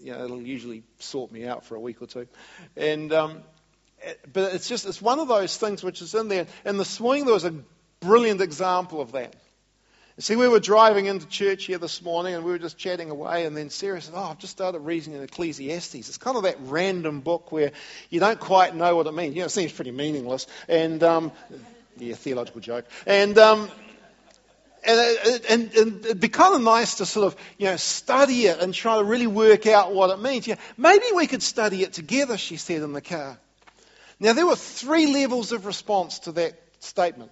you 0.02 0.14
know, 0.14 0.24
it'll 0.24 0.42
usually 0.42 0.84
sort 1.00 1.32
me 1.32 1.46
out 1.46 1.66
for 1.66 1.76
a 1.76 1.80
week 1.80 2.02
or 2.02 2.08
two. 2.08 2.28
And 2.78 3.12
um, 3.12 3.44
but 4.32 4.54
it's 4.54 4.70
just 4.70 4.86
it's 4.86 5.02
one 5.02 5.20
of 5.20 5.28
those 5.28 5.58
things 5.58 5.84
which 5.84 6.02
is 6.02 6.16
in 6.16 6.30
there. 6.30 6.48
And 6.64 6.80
this 6.80 7.00
morning 7.00 7.26
there 7.26 7.34
was 7.34 7.44
a 7.44 7.54
brilliant 8.00 8.40
example 8.40 9.02
of 9.02 9.12
that. 9.12 9.36
See, 10.20 10.36
we 10.36 10.48
were 10.48 10.60
driving 10.60 11.08
into 11.08 11.26
church 11.26 11.66
here 11.66 11.80
this 11.80 12.00
morning 12.04 12.36
and 12.36 12.44
we 12.44 12.52
were 12.52 12.60
just 12.60 12.78
chatting 12.78 13.10
away, 13.10 13.48
and 13.48 13.58
then 13.58 13.72
Sarah 13.72 14.00
said, 14.00 14.14
Oh, 14.16 14.26
I've 14.26 14.38
just 14.38 14.52
started 14.52 14.80
reading 14.80 15.14
in 15.14 15.24
Ecclesiastes. 15.24 15.96
It's 15.96 16.18
kind 16.20 16.38
of 16.38 16.44
that 16.44 16.58
random 16.62 17.22
book 17.22 17.52
where 17.52 17.72
you 18.12 18.20
don't 18.20 18.40
quite 18.40 18.76
know 18.76 18.96
what 18.96 19.08
it 19.08 19.14
means. 19.14 19.34
You 19.34 19.42
know, 19.42 19.48
it 19.48 19.50
seems 19.50 19.72
pretty 19.72 19.90
meaningless. 19.90 20.46
And, 20.68 21.02
um, 21.02 21.32
yeah, 21.98 22.14
theological 22.14 22.62
joke. 22.62 22.86
And, 23.08 23.36
um, 23.40 23.72
and, 24.84 25.18
and, 25.50 25.74
and, 25.76 26.06
it'd 26.06 26.20
be 26.20 26.28
kind 26.28 26.54
of 26.54 26.62
nice 26.62 26.96
to 26.96 27.08
sort 27.08 27.34
of, 27.34 27.40
you 27.58 27.66
know, 27.66 27.78
study 27.78 28.46
it 28.46 28.60
and 28.60 28.72
try 28.72 28.98
to 28.98 29.04
really 29.04 29.28
work 29.28 29.66
out 29.66 29.96
what 29.96 30.12
it 30.12 30.22
means. 30.22 30.46
Yeah, 30.46 30.58
maybe 30.78 31.06
we 31.16 31.26
could 31.26 31.42
study 31.42 31.82
it 31.82 31.94
together, 31.94 32.38
she 32.38 32.58
said 32.58 32.84
in 32.84 32.94
the 32.94 33.02
car. 33.02 33.40
Now, 34.20 34.34
there 34.34 34.46
were 34.46 34.56
three 34.56 35.12
levels 35.12 35.52
of 35.54 35.66
response 35.66 36.20
to 36.20 36.34
that 36.34 36.54
statement. 36.82 37.32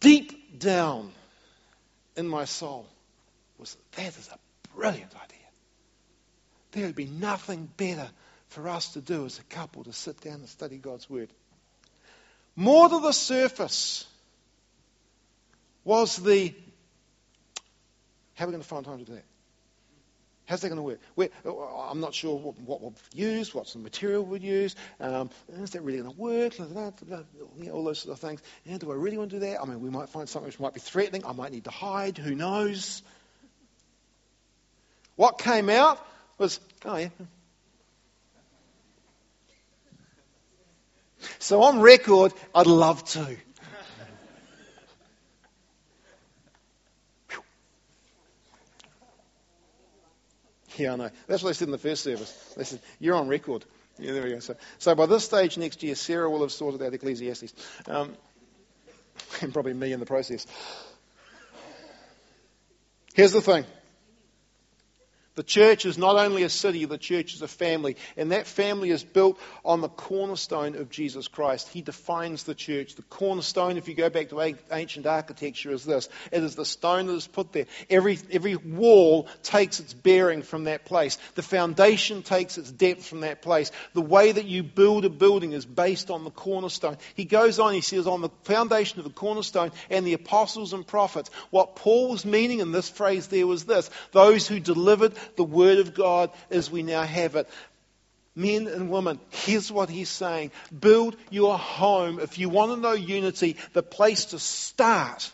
Deep 0.00 0.58
down, 0.58 1.12
in 2.18 2.28
my 2.28 2.44
soul 2.44 2.86
was 3.58 3.76
that 3.92 4.18
is 4.18 4.28
a 4.28 4.38
brilliant 4.76 5.14
idea. 5.14 5.38
There 6.72 6.86
would 6.86 6.96
be 6.96 7.06
nothing 7.06 7.68
better 7.76 8.08
for 8.48 8.68
us 8.68 8.92
to 8.94 9.00
do 9.00 9.24
as 9.24 9.38
a 9.38 9.44
couple 9.44 9.84
to 9.84 9.92
sit 9.92 10.20
down 10.20 10.34
and 10.34 10.48
study 10.48 10.76
God's 10.76 11.08
Word. 11.08 11.30
More 12.56 12.88
to 12.88 13.00
the 13.00 13.12
surface 13.12 14.04
was 15.84 16.16
the 16.16 16.52
how 18.34 18.44
are 18.44 18.48
we 18.48 18.52
going 18.52 18.62
to 18.62 18.68
find 18.68 18.84
time 18.84 18.98
to 18.98 19.04
do 19.04 19.14
that? 19.14 19.24
How's 20.48 20.62
that 20.62 20.70
going 20.70 20.78
to 20.78 20.98
work? 21.14 21.30
Uh, 21.44 21.50
I'm 21.90 22.00
not 22.00 22.14
sure 22.14 22.38
what, 22.38 22.58
what 22.60 22.80
we'll 22.80 22.94
use, 23.12 23.54
what's 23.54 23.74
the 23.74 23.80
material 23.80 24.24
we'll 24.24 24.40
use. 24.40 24.74
Um, 24.98 25.28
is 25.60 25.72
that 25.72 25.82
really 25.82 25.98
going 25.98 26.10
to 26.10 26.16
work? 26.16 26.54
all 27.70 27.84
those 27.84 27.98
sort 27.98 28.14
of 28.14 28.20
things. 28.20 28.40
Yeah, 28.64 28.78
do 28.78 28.90
I 28.90 28.94
really 28.94 29.18
want 29.18 29.30
to 29.30 29.36
do 29.36 29.40
that? 29.40 29.60
I 29.60 29.66
mean, 29.66 29.82
we 29.82 29.90
might 29.90 30.08
find 30.08 30.26
something 30.26 30.46
which 30.46 30.58
might 30.58 30.72
be 30.72 30.80
threatening. 30.80 31.26
I 31.26 31.32
might 31.32 31.52
need 31.52 31.64
to 31.64 31.70
hide. 31.70 32.16
Who 32.16 32.34
knows? 32.34 33.02
What 35.16 35.38
came 35.38 35.68
out 35.68 36.02
was, 36.38 36.60
oh 36.86 36.96
yeah. 36.96 37.08
So 41.40 41.62
on 41.62 41.80
record, 41.80 42.32
I'd 42.54 42.66
love 42.66 43.04
to. 43.10 43.36
Yeah, 50.78 50.92
I 50.92 50.96
know. 50.96 51.10
That's 51.26 51.42
what 51.42 51.50
they 51.50 51.54
said 51.54 51.68
in 51.68 51.72
the 51.72 51.78
first 51.78 52.04
service. 52.04 52.30
They 52.56 52.64
said, 52.64 52.80
You're 53.00 53.16
on 53.16 53.28
record. 53.28 53.64
Yeah, 53.98 54.12
there 54.12 54.22
we 54.22 54.30
go. 54.30 54.38
So, 54.38 54.54
so 54.78 54.94
by 54.94 55.06
this 55.06 55.24
stage 55.24 55.58
next 55.58 55.82
year, 55.82 55.96
Sarah 55.96 56.30
will 56.30 56.42
have 56.42 56.52
sorted 56.52 56.80
out 56.82 56.94
Ecclesiastes. 56.94 57.52
Um, 57.88 58.16
and 59.42 59.52
probably 59.52 59.74
me 59.74 59.92
in 59.92 59.98
the 59.98 60.06
process. 60.06 60.46
Here's 63.14 63.32
the 63.32 63.40
thing 63.40 63.64
the 65.38 65.44
church 65.44 65.86
is 65.86 65.96
not 65.96 66.16
only 66.16 66.42
a 66.42 66.48
city, 66.48 66.84
the 66.84 66.98
church 66.98 67.32
is 67.32 67.42
a 67.42 67.46
family. 67.48 67.94
And 68.16 68.32
that 68.32 68.48
family 68.48 68.90
is 68.90 69.04
built 69.04 69.38
on 69.64 69.80
the 69.80 69.88
cornerstone 69.88 70.74
of 70.74 70.90
Jesus 70.90 71.28
Christ. 71.28 71.68
He 71.68 71.80
defines 71.80 72.42
the 72.42 72.56
church. 72.56 72.96
The 72.96 73.02
cornerstone, 73.02 73.76
if 73.76 73.86
you 73.86 73.94
go 73.94 74.10
back 74.10 74.30
to 74.30 74.56
ancient 74.72 75.06
architecture, 75.06 75.70
is 75.70 75.84
this 75.84 76.08
it 76.32 76.42
is 76.42 76.56
the 76.56 76.64
stone 76.64 77.06
that 77.06 77.14
is 77.14 77.28
put 77.28 77.52
there. 77.52 77.66
Every, 77.88 78.18
every 78.32 78.56
wall 78.56 79.28
takes 79.44 79.78
its 79.78 79.94
bearing 79.94 80.42
from 80.42 80.64
that 80.64 80.84
place. 80.84 81.18
The 81.36 81.42
foundation 81.42 82.24
takes 82.24 82.58
its 82.58 82.72
depth 82.72 83.06
from 83.06 83.20
that 83.20 83.40
place. 83.40 83.70
The 83.94 84.00
way 84.00 84.32
that 84.32 84.46
you 84.46 84.64
build 84.64 85.04
a 85.04 85.08
building 85.08 85.52
is 85.52 85.64
based 85.64 86.10
on 86.10 86.24
the 86.24 86.32
cornerstone. 86.32 86.98
He 87.14 87.24
goes 87.24 87.60
on, 87.60 87.74
he 87.74 87.80
says, 87.80 88.08
on 88.08 88.22
the 88.22 88.30
foundation 88.42 88.98
of 88.98 89.04
the 89.04 89.12
cornerstone 89.12 89.70
and 89.88 90.04
the 90.04 90.14
apostles 90.14 90.72
and 90.72 90.84
prophets. 90.84 91.30
What 91.50 91.76
Paul 91.76 92.10
was 92.10 92.24
meaning 92.24 92.58
in 92.58 92.72
this 92.72 92.88
phrase 92.88 93.28
there 93.28 93.46
was 93.46 93.66
this 93.66 93.88
those 94.10 94.48
who 94.48 94.58
delivered 94.58 95.14
the 95.36 95.44
Word 95.44 95.78
of 95.78 95.94
God 95.94 96.30
as 96.50 96.70
we 96.70 96.82
now 96.82 97.02
have 97.02 97.36
it. 97.36 97.48
Men 98.34 98.68
and 98.68 98.88
women, 98.88 99.18
here's 99.30 99.72
what 99.72 99.90
he's 99.90 100.08
saying. 100.08 100.52
Build 100.78 101.16
your 101.30 101.58
home. 101.58 102.20
If 102.20 102.38
you 102.38 102.48
want 102.48 102.72
to 102.72 102.76
know 102.80 102.92
unity, 102.92 103.56
the 103.72 103.82
place 103.82 104.26
to 104.26 104.38
start 104.38 105.32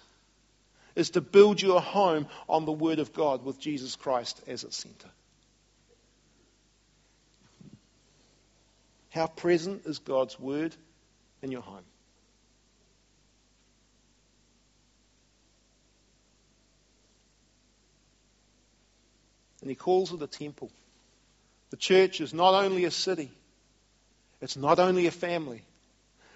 is 0.97 1.11
to 1.11 1.21
build 1.21 1.61
your 1.61 1.81
home 1.81 2.27
on 2.49 2.65
the 2.65 2.73
Word 2.73 2.99
of 3.01 3.13
God 3.13 3.45
with 3.45 3.61
Jesus 3.61 3.97
Christ 3.97 4.41
as 4.47 4.65
its 4.65 4.77
center. 4.77 5.09
How 9.11 9.27
present 9.27 9.87
is 9.87 9.99
God's 9.99 10.39
Word 10.41 10.75
in 11.43 11.53
your 11.53 11.63
home? 11.63 11.85
And 19.65 19.71
he 19.71 19.75
calls 19.75 20.13
it 20.13 20.21
a 20.21 20.27
temple. 20.27 20.71
The 21.71 21.79
church 21.79 22.21
is 22.21 22.35
not 22.35 22.53
only 22.53 22.85
a 22.85 22.91
city, 22.91 23.33
it's 24.43 24.59
not 24.59 24.79
only 24.79 25.07
a 25.07 25.11
family, 25.11 25.63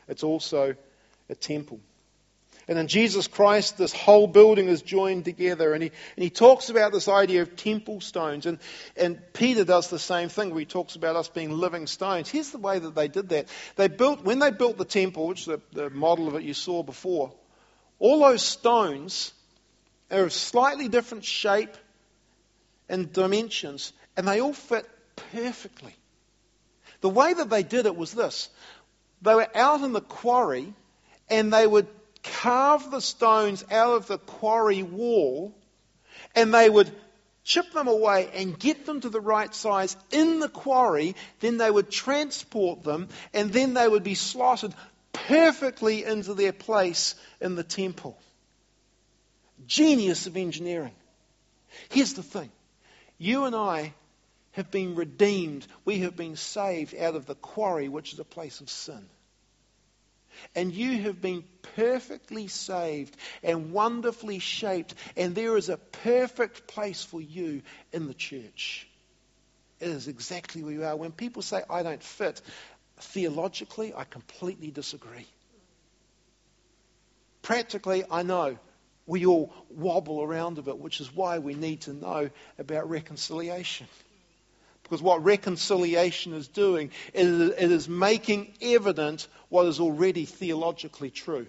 it's 0.09 0.25
also 0.25 0.75
a 1.29 1.35
temple. 1.35 1.79
And 2.69 2.79
in 2.79 2.89
Jesus 2.89 3.27
Christ, 3.27 3.77
this 3.77 3.93
whole 3.93 4.29
building 4.29 4.69
is 4.69 4.81
joined 4.81 5.27
together. 5.27 5.75
And 5.75 5.83
he, 5.83 5.91
and 6.17 6.23
he 6.25 6.31
talks 6.31 6.71
about 6.71 6.91
this 6.91 7.07
idea 7.07 7.43
of 7.43 7.55
temple 7.55 8.01
stones. 8.01 8.47
And, 8.47 8.61
and 8.97 9.21
Peter 9.35 9.63
does 9.63 9.91
the 9.91 9.99
same 9.99 10.31
thing 10.31 10.49
where 10.49 10.61
he 10.61 10.65
talks 10.65 10.97
about 10.97 11.15
us 11.15 11.29
being 11.29 11.51
living 11.51 11.87
stones. 11.87 12.31
Here's 12.31 12.51
the 12.51 12.57
way 12.57 12.79
that 12.79 12.95
they 12.95 13.09
did 13.09 13.29
that. 13.29 13.49
They 13.77 13.89
built, 13.89 14.25
when 14.25 14.39
they 14.39 14.53
built 14.53 14.79
the 14.79 14.87
temple, 14.87 15.27
which 15.27 15.45
the, 15.45 15.61
the 15.75 15.91
model 15.91 16.29
of 16.29 16.35
it 16.35 16.45
you 16.45 16.55
saw 16.55 16.83
before, 16.83 17.35
all 17.99 18.21
those 18.21 18.43
stones 18.43 19.35
are 20.11 20.25
of 20.25 20.33
slightly 20.33 20.89
different 20.89 21.27
shape 21.27 21.77
in 22.89 23.11
dimensions, 23.13 23.93
and 24.17 24.27
they 24.27 24.41
all 24.41 24.53
fit 24.53 24.89
perfectly. 25.33 25.95
The 27.01 27.09
way 27.09 27.33
that 27.33 27.51
they 27.51 27.63
did 27.63 27.87
it 27.87 27.97
was 27.97 28.13
this 28.13 28.49
they 29.23 29.35
were 29.35 29.49
out 29.57 29.81
in 29.81 29.93
the 29.93 30.01
quarry, 30.01 30.73
and 31.29 31.53
they 31.53 31.67
would 31.67 31.89
carve 32.23 32.91
the 32.91 33.01
stones 33.01 33.65
out 33.71 33.97
of 33.97 34.07
the 34.07 34.19
quarry 34.19 34.83
wall, 34.83 35.55
and 36.35 36.55
they 36.55 36.71
would 36.71 36.91
chip 37.45 37.73
them 37.73 37.89
away 37.89 38.31
and 38.35 38.59
get 38.59 38.87
them 38.87 39.01
to 39.01 39.09
the 39.09 39.21
right 39.21 39.55
size 39.55 39.97
in 40.11 40.39
the 40.39 40.49
quarry. 40.49 41.17
Then 41.41 41.57
they 41.57 41.71
would 41.71 41.91
transport 41.91 42.85
them, 42.85 43.09
and 43.33 43.53
then 43.53 43.75
they 43.75 43.89
would 43.89 44.05
be 44.05 44.15
slotted 44.15 44.75
perfectly 45.13 46.05
into 46.05 46.35
their 46.35 46.53
place 46.53 47.15
in 47.41 47.55
the 47.55 47.65
temple. 47.65 48.19
Genius 49.67 50.27
of 50.27 50.37
engineering. 50.37 50.95
Here's 51.91 52.15
the 52.15 52.23
thing 52.23 52.51
you 53.19 53.45
and 53.45 53.55
I 53.55 53.93
have 54.53 54.71
been 54.71 54.95
redeemed. 54.95 55.67
We 55.85 56.01
have 56.01 56.17
been 56.17 56.37
saved 56.37 56.95
out 56.95 57.15
of 57.15 57.27
the 57.27 57.35
quarry, 57.35 57.89
which 57.89 58.13
is 58.13 58.19
a 58.19 58.25
place 58.25 58.61
of 58.61 58.71
sin. 58.71 59.09
And 60.55 60.73
you 60.73 61.03
have 61.03 61.21
been 61.21 61.45
perfectly 61.75 62.49
saved 62.49 63.17
and 63.43 63.73
wonderfully 63.73 64.39
shaped, 64.39 64.95
and 65.17 65.35
there 65.35 65.57
is 65.57 65.69
a 65.69 65.77
perfect 65.77 66.69
place 66.69 67.03
for 67.03 67.21
you 67.21 67.63
in 67.93 68.07
the 68.07 68.15
church. 68.15 68.89
It 69.81 69.89
is 69.89 70.09
exactly 70.09 70.63
where 70.63 70.73
you 70.73 70.85
are. 70.85 70.97
When 70.97 71.13
people 71.13 71.43
say, 71.43 71.63
I 71.69 71.83
don't 71.83 72.03
fit, 72.03 72.41
theologically, 73.01 73.95
I 73.95 74.05
completely 74.05 74.71
disagree. 74.71 75.27
Practically, 77.43 78.05
I 78.11 78.23
know 78.23 78.59
we 79.09 79.27
all 79.27 79.53
wobble 79.71 80.23
around 80.23 80.59
a 80.59 80.63
bit, 80.63 80.79
which 80.79 81.01
is 81.01 81.13
why 81.15 81.39
we 81.39 81.55
need 81.55 81.81
to 81.83 81.93
know 81.93 82.31
about 82.59 82.89
reconciliation. 82.89 83.89
Because 84.83 85.03
what 85.03 85.25
reconciliation 85.25 86.35
is 86.35 86.47
doing, 86.47 86.91
is 87.13 87.51
it 87.51 87.73
is 87.73 87.89
making 87.89 88.53
evident 88.61 89.27
what 89.49 89.67
is 89.67 89.81
already 89.81 90.25
theologically 90.25 91.11
true. 91.11 91.47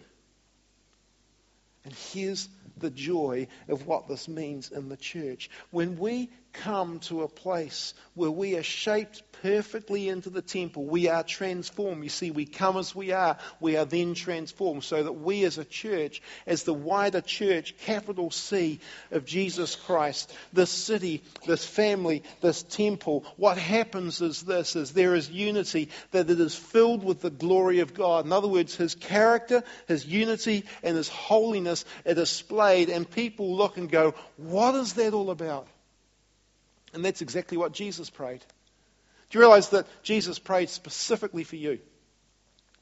And 1.85 1.93
here's 1.93 2.49
the 2.77 2.89
joy 2.89 3.47
of 3.67 3.85
what 3.85 4.07
this 4.07 4.27
means 4.27 4.71
in 4.71 4.89
the 4.89 4.97
church. 4.97 5.49
When 5.71 5.97
we 5.97 6.29
come 6.53 6.99
to 6.99 7.23
a 7.23 7.27
place 7.27 7.93
where 8.15 8.31
we 8.31 8.55
are 8.57 8.63
shaped 8.63 9.23
perfectly 9.41 10.09
into 10.09 10.29
the 10.29 10.41
temple, 10.41 10.85
we 10.85 11.07
are 11.07 11.23
transformed. 11.23 12.03
You 12.03 12.09
see, 12.09 12.31
we 12.31 12.45
come 12.45 12.77
as 12.77 12.93
we 12.93 13.11
are, 13.11 13.37
we 13.59 13.77
are 13.77 13.85
then 13.85 14.13
transformed, 14.13 14.83
so 14.83 15.01
that 15.01 15.13
we 15.13 15.45
as 15.45 15.57
a 15.57 15.65
church, 15.65 16.21
as 16.45 16.63
the 16.63 16.73
wider 16.73 17.21
church, 17.21 17.75
capital 17.77 18.31
C 18.31 18.79
of 19.11 19.25
Jesus 19.25 19.75
Christ, 19.75 20.33
this 20.51 20.69
city, 20.69 21.23
this 21.45 21.65
family, 21.65 22.23
this 22.41 22.63
temple, 22.63 23.25
what 23.37 23.57
happens 23.57 24.21
is 24.21 24.41
this, 24.41 24.75
is 24.75 24.91
there 24.91 25.15
is 25.15 25.29
unity, 25.29 25.89
that 26.11 26.29
it 26.29 26.39
is 26.39 26.55
filled 26.55 27.03
with 27.03 27.21
the 27.21 27.29
glory 27.29 27.79
of 27.79 27.93
God. 27.93 28.25
In 28.25 28.33
other 28.33 28.47
words, 28.47 28.75
His 28.75 28.95
character, 28.95 29.63
His 29.87 30.05
unity, 30.05 30.65
and 30.83 30.97
His 30.97 31.07
holiness 31.07 31.85
are 32.05 32.13
displayed, 32.13 32.89
and 32.89 33.09
people 33.09 33.55
look 33.55 33.77
and 33.77 33.89
go, 33.89 34.15
what 34.35 34.75
is 34.75 34.93
that 34.93 35.13
all 35.13 35.31
about? 35.31 35.67
And 36.93 37.03
that's 37.03 37.21
exactly 37.21 37.57
what 37.57 37.71
Jesus 37.71 38.09
prayed. 38.09 38.43
Do 39.29 39.37
you 39.37 39.41
realize 39.41 39.69
that 39.69 39.87
Jesus 40.01 40.39
prayed 40.39 40.69
specifically 40.69 41.43
for 41.43 41.55
you? 41.55 41.79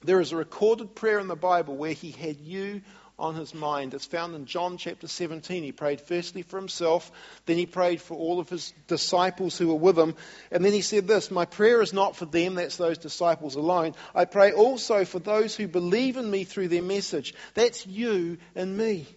There 0.04 0.22
is 0.22 0.32
a 0.32 0.38
recorded 0.38 0.96
prayer 0.96 1.20
in 1.20 1.28
the 1.28 1.36
Bible 1.36 1.76
where 1.76 1.94
he 1.94 2.12
had 2.12 2.40
you 2.40 2.82
on 3.20 3.36
his 3.36 3.54
mind. 3.54 3.94
It's 3.94 4.06
found 4.06 4.36
in 4.36 4.46
John 4.46 4.78
chapter 4.78 5.08
17. 5.08 5.64
He 5.64 5.72
prayed 5.72 6.00
firstly 6.02 6.44
for 6.44 6.58
himself, 6.58 7.12
then 7.48 7.58
he 7.58 7.66
prayed 7.66 8.00
for 8.00 8.16
all 8.16 8.40
of 8.40 8.48
his 8.48 8.74
disciples 8.88 9.58
who 9.58 9.68
were 9.68 9.76
with 9.76 9.98
him, 9.98 10.16
and 10.52 10.64
then 10.64 10.72
he 10.72 10.82
said 10.82 11.08
this 11.08 11.32
My 11.32 11.46
prayer 11.46 11.82
is 11.82 11.94
not 11.94 12.16
for 12.16 12.26
them, 12.26 12.56
that's 12.56 12.78
those 12.78 13.00
disciples 13.00 13.56
alone. 13.56 13.96
I 14.14 14.26
pray 14.26 14.52
also 14.52 15.04
for 15.04 15.20
those 15.20 15.56
who 15.56 15.68
believe 15.68 16.16
in 16.18 16.30
me 16.30 16.44
through 16.44 16.68
their 16.68 16.84
message. 16.84 17.34
That's 17.56 17.88
you 17.88 18.38
and 18.56 18.78
me. 18.78 19.08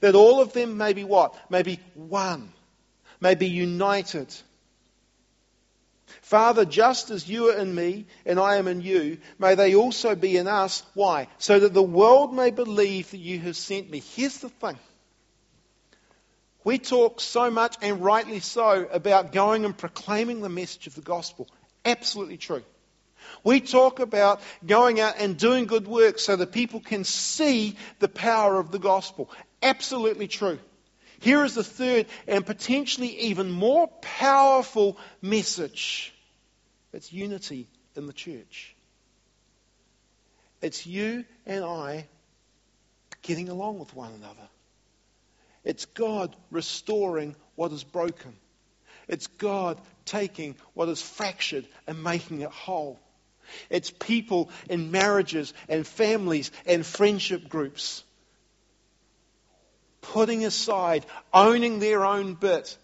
That 0.00 0.14
all 0.14 0.40
of 0.40 0.52
them 0.52 0.76
may 0.76 0.92
be 0.92 1.02
what? 1.02 1.34
May 1.50 1.64
be 1.64 1.80
one 1.94 2.52
may 3.22 3.36
be 3.36 3.48
united. 3.48 4.34
Father, 6.20 6.64
just 6.64 7.10
as 7.10 7.28
you 7.28 7.50
are 7.50 7.56
in 7.56 7.74
me 7.74 8.06
and 8.26 8.38
I 8.38 8.56
am 8.56 8.66
in 8.66 8.80
you, 8.82 9.18
may 9.38 9.54
they 9.54 9.74
also 9.74 10.14
be 10.14 10.36
in 10.36 10.48
us. 10.48 10.82
Why? 10.94 11.28
So 11.38 11.60
that 11.60 11.72
the 11.72 11.82
world 11.82 12.34
may 12.34 12.50
believe 12.50 13.12
that 13.12 13.18
you 13.18 13.38
have 13.40 13.56
sent 13.56 13.88
me. 13.88 14.02
Here's 14.14 14.38
the 14.38 14.48
thing. 14.48 14.78
We 16.64 16.78
talk 16.78 17.20
so 17.20 17.50
much, 17.50 17.76
and 17.82 18.04
rightly 18.04 18.40
so, 18.40 18.86
about 18.92 19.32
going 19.32 19.64
and 19.64 19.76
proclaiming 19.76 20.40
the 20.40 20.48
message 20.48 20.86
of 20.86 20.94
the 20.94 21.00
gospel. 21.00 21.48
Absolutely 21.84 22.36
true. 22.36 22.62
We 23.44 23.60
talk 23.60 24.00
about 24.00 24.40
going 24.64 25.00
out 25.00 25.14
and 25.18 25.36
doing 25.36 25.66
good 25.66 25.86
work 25.88 26.18
so 26.18 26.36
that 26.36 26.52
people 26.52 26.80
can 26.80 27.04
see 27.04 27.76
the 27.98 28.08
power 28.08 28.58
of 28.58 28.70
the 28.70 28.78
gospel. 28.78 29.30
Absolutely 29.62 30.28
true. 30.28 30.58
Here 31.22 31.44
is 31.44 31.54
the 31.54 31.64
third 31.64 32.06
and 32.26 32.44
potentially 32.44 33.20
even 33.20 33.48
more 33.48 33.86
powerful 34.00 34.98
message 35.20 36.12
it's 36.92 37.12
unity 37.12 37.68
in 37.96 38.06
the 38.06 38.12
church. 38.12 38.74
It's 40.60 40.84
you 40.86 41.24
and 41.46 41.64
I 41.64 42.06
getting 43.22 43.48
along 43.48 43.78
with 43.78 43.94
one 43.94 44.12
another. 44.12 44.48
It's 45.64 45.84
God 45.86 46.34
restoring 46.50 47.36
what 47.54 47.72
is 47.72 47.84
broken. 47.84 48.36
It's 49.08 49.28
God 49.28 49.80
taking 50.04 50.56
what 50.74 50.88
is 50.88 51.00
fractured 51.00 51.66
and 51.86 52.02
making 52.02 52.40
it 52.40 52.50
whole. 52.50 52.98
It's 53.70 53.90
people 53.90 54.50
in 54.68 54.90
marriages 54.90 55.54
and 55.68 55.86
families 55.86 56.50
and 56.66 56.84
friendship 56.84 57.48
groups 57.48 58.02
putting 60.02 60.44
aside, 60.44 61.06
owning 61.32 61.78
their 61.78 62.04
own 62.04 62.34
bit, 62.34 62.76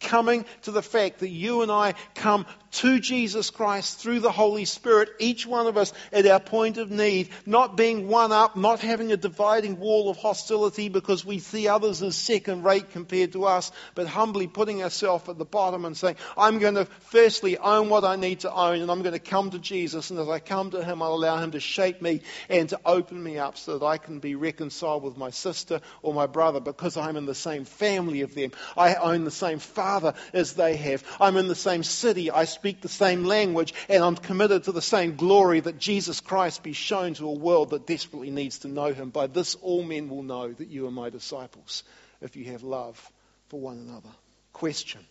coming 0.00 0.44
to 0.62 0.70
the 0.70 0.82
fact 0.82 1.20
that 1.20 1.28
you 1.28 1.62
and 1.62 1.70
I 1.70 1.94
come 2.14 2.46
to 2.72 2.98
Jesus 2.98 3.50
Christ 3.50 4.00
through 4.00 4.20
the 4.20 4.32
Holy 4.32 4.64
Spirit, 4.64 5.10
each 5.18 5.46
one 5.46 5.66
of 5.66 5.76
us 5.76 5.92
at 6.12 6.26
our 6.26 6.40
point 6.40 6.78
of 6.78 6.90
need, 6.90 7.28
not 7.44 7.76
being 7.76 8.08
one 8.08 8.32
up, 8.32 8.56
not 8.56 8.80
having 8.80 9.12
a 9.12 9.16
dividing 9.16 9.78
wall 9.78 10.08
of 10.08 10.16
hostility 10.16 10.88
because 10.88 11.24
we 11.24 11.38
see 11.38 11.68
others 11.68 12.02
as 12.02 12.16
second 12.16 12.64
rate 12.64 12.90
compared 12.90 13.32
to 13.32 13.44
us, 13.44 13.70
but 13.94 14.06
humbly 14.06 14.46
putting 14.46 14.82
ourselves 14.82 15.28
at 15.28 15.38
the 15.38 15.44
bottom 15.44 15.84
and 15.84 15.96
saying, 15.96 16.16
I'm 16.36 16.58
going 16.58 16.76
to 16.76 16.86
firstly 17.10 17.58
own 17.58 17.90
what 17.90 18.04
I 18.04 18.16
need 18.16 18.40
to 18.40 18.52
own 18.52 18.80
and 18.80 18.90
I'm 18.90 19.02
going 19.02 19.12
to 19.12 19.18
come 19.18 19.50
to 19.50 19.58
Jesus 19.58 20.10
and 20.10 20.18
as 20.18 20.28
I 20.28 20.38
come 20.38 20.70
to 20.70 20.82
Him, 20.82 21.02
I'll 21.02 21.14
allow 21.14 21.36
Him 21.36 21.52
to 21.52 21.60
shape 21.60 22.00
me 22.00 22.22
and 22.48 22.68
to 22.70 22.80
open 22.86 23.22
me 23.22 23.38
up 23.38 23.58
so 23.58 23.78
that 23.78 23.84
I 23.84 23.98
can 23.98 24.18
be 24.18 24.34
reconciled 24.34 25.02
with 25.02 25.18
my 25.18 25.30
sister 25.30 25.80
or 26.00 26.14
my 26.14 26.26
brother 26.26 26.60
because 26.60 26.96
I'm 26.96 27.16
in 27.16 27.26
the 27.26 27.34
same 27.34 27.64
family 27.64 28.22
of 28.22 28.34
them. 28.34 28.52
I 28.76 28.94
own 28.94 29.24
the 29.24 29.30
same 29.30 29.58
Father 29.58 30.14
as 30.32 30.54
they 30.54 30.76
have. 30.76 31.04
I'm 31.20 31.36
in 31.36 31.48
the 31.48 31.54
same 31.54 31.82
city. 31.82 32.30
I 32.30 32.46
speak 32.62 32.80
the 32.80 32.88
same 32.88 33.24
language, 33.24 33.74
and 33.88 34.04
I'm 34.04 34.14
committed 34.14 34.64
to 34.64 34.72
the 34.72 34.80
same 34.80 35.16
glory 35.16 35.58
that 35.58 35.80
Jesus 35.80 36.20
Christ 36.20 36.62
be 36.62 36.74
shown 36.74 37.14
to 37.14 37.26
a 37.26 37.32
world 37.32 37.70
that 37.70 37.88
desperately 37.88 38.30
needs 38.30 38.58
to 38.60 38.68
know 38.68 38.92
him. 38.92 39.10
By 39.10 39.26
this, 39.26 39.56
all 39.56 39.82
men 39.82 40.08
will 40.08 40.22
know 40.22 40.52
that 40.52 40.68
you 40.68 40.86
are 40.86 40.92
my 40.92 41.10
disciples 41.10 41.82
if 42.20 42.36
you 42.36 42.44
have 42.52 42.62
love 42.62 43.10
for 43.48 43.58
one 43.58 43.78
another. 43.78 44.10
Question 44.52 45.04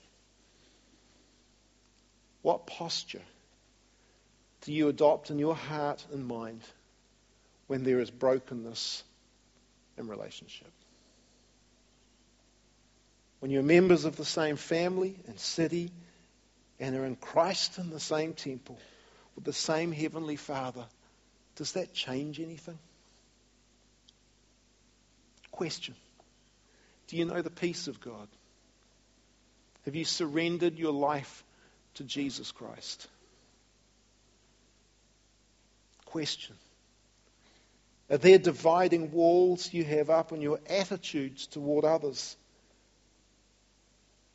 What 2.41 2.67
posture 2.67 3.27
do 4.61 4.71
you 4.71 4.87
adopt 4.87 5.29
in 5.29 5.37
your 5.37 5.55
heart 5.55 6.05
and 6.13 6.25
mind 6.25 6.61
when 7.67 7.83
there 7.83 7.99
is 7.99 8.09
brokenness 8.09 9.03
in 9.97 10.07
relationship? 10.07 10.71
when 13.39 13.49
you're 13.49 13.63
members 13.63 14.05
of 14.05 14.15
the 14.17 14.23
same 14.23 14.55
family 14.55 15.15
and 15.27 15.39
city 15.39 15.91
and 16.81 16.95
are 16.95 17.05
in 17.05 17.15
Christ 17.15 17.77
in 17.77 17.91
the 17.91 17.99
same 17.99 18.33
temple 18.33 18.77
with 19.35 19.45
the 19.45 19.53
same 19.53 19.91
Heavenly 19.91 20.35
Father, 20.35 20.83
does 21.55 21.73
that 21.73 21.93
change 21.93 22.39
anything? 22.39 22.79
Question 25.51 25.93
Do 27.07 27.17
you 27.17 27.25
know 27.25 27.41
the 27.41 27.51
peace 27.51 27.87
of 27.87 28.01
God? 28.01 28.27
Have 29.85 29.95
you 29.95 30.05
surrendered 30.05 30.77
your 30.77 30.91
life 30.91 31.43
to 31.95 32.03
Jesus 32.03 32.51
Christ? 32.51 33.07
Question 36.05 36.55
Are 38.09 38.17
there 38.17 38.39
dividing 38.39 39.11
walls 39.11 39.71
you 39.71 39.83
have 39.83 40.09
up 40.09 40.31
in 40.31 40.41
your 40.41 40.59
attitudes 40.67 41.45
toward 41.45 41.85
others? 41.85 42.35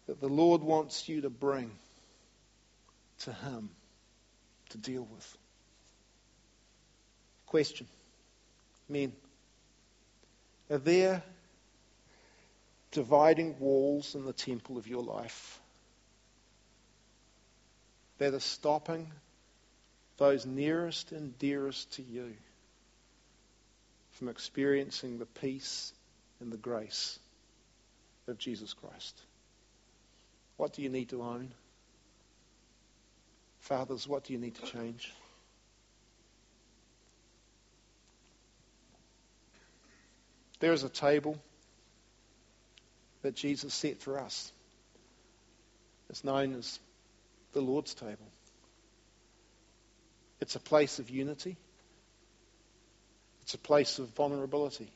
that 0.06 0.20
the 0.20 0.28
Lord 0.28 0.62
wants 0.62 1.08
you 1.08 1.22
to 1.22 1.30
bring 1.30 1.68
to 3.20 3.32
Him 3.32 3.70
to 4.70 4.78
deal 4.78 5.06
with. 5.10 5.38
Question 7.46 7.86
Men, 8.88 9.12
are 10.70 10.78
there 10.78 11.22
dividing 12.92 13.58
walls 13.58 14.14
in 14.14 14.24
the 14.24 14.32
temple 14.32 14.78
of 14.78 14.86
your 14.86 15.02
life 15.02 15.60
that 18.18 18.32
are 18.32 18.40
stopping 18.40 19.10
those 20.16 20.46
nearest 20.46 21.12
and 21.12 21.38
dearest 21.38 21.92
to 21.92 22.02
you 22.02 22.32
from 24.12 24.28
experiencing 24.28 25.18
the 25.18 25.26
peace 25.26 25.92
and 26.40 26.50
the 26.50 26.56
grace 26.56 27.18
of 28.28 28.38
Jesus 28.38 28.72
Christ? 28.72 29.20
What 30.56 30.72
do 30.72 30.82
you 30.82 30.88
need 30.88 31.10
to 31.10 31.22
own? 31.22 31.50
Fathers, 33.66 34.06
what 34.06 34.22
do 34.22 34.32
you 34.32 34.38
need 34.38 34.54
to 34.54 34.62
change? 34.62 35.12
There 40.60 40.72
is 40.72 40.84
a 40.84 40.88
table 40.88 41.36
that 43.22 43.34
Jesus 43.34 43.74
set 43.74 44.00
for 44.00 44.20
us. 44.20 44.52
It's 46.08 46.22
known 46.22 46.54
as 46.54 46.78
the 47.54 47.60
Lord's 47.60 47.92
table. 47.92 48.28
It's 50.40 50.54
a 50.54 50.60
place 50.60 51.00
of 51.00 51.10
unity. 51.10 51.56
It's 53.42 53.54
a 53.54 53.58
place 53.58 53.98
of 53.98 54.10
vulnerability. 54.10 54.92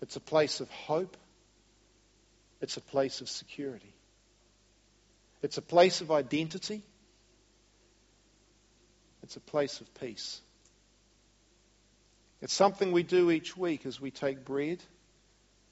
It's 0.00 0.16
a 0.16 0.20
place 0.20 0.60
of 0.60 0.70
hope. 0.70 1.18
It's 2.62 2.78
a 2.78 2.80
place 2.80 3.20
of 3.20 3.28
security. 3.28 3.92
It's 5.42 5.58
a 5.58 5.62
place 5.62 6.00
of 6.00 6.10
identity. 6.10 6.82
It's 9.24 9.36
a 9.36 9.40
place 9.40 9.80
of 9.80 9.92
peace. 9.94 10.38
It's 12.42 12.52
something 12.52 12.92
we 12.92 13.02
do 13.02 13.30
each 13.30 13.56
week 13.56 13.86
as 13.86 13.98
we 13.98 14.10
take 14.10 14.44
bread 14.44 14.82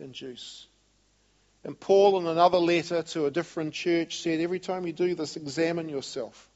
and 0.01 0.15
juice. 0.15 0.67
And 1.63 1.79
Paul, 1.79 2.19
in 2.19 2.27
another 2.27 2.57
letter 2.57 3.03
to 3.03 3.27
a 3.27 3.31
different 3.31 3.75
church, 3.75 4.23
said, 4.23 4.41
Every 4.41 4.59
time 4.59 4.87
you 4.87 4.95
do 4.95 5.15
this, 5.15 5.37
examine 5.37 5.91
yourself. 5.91 6.49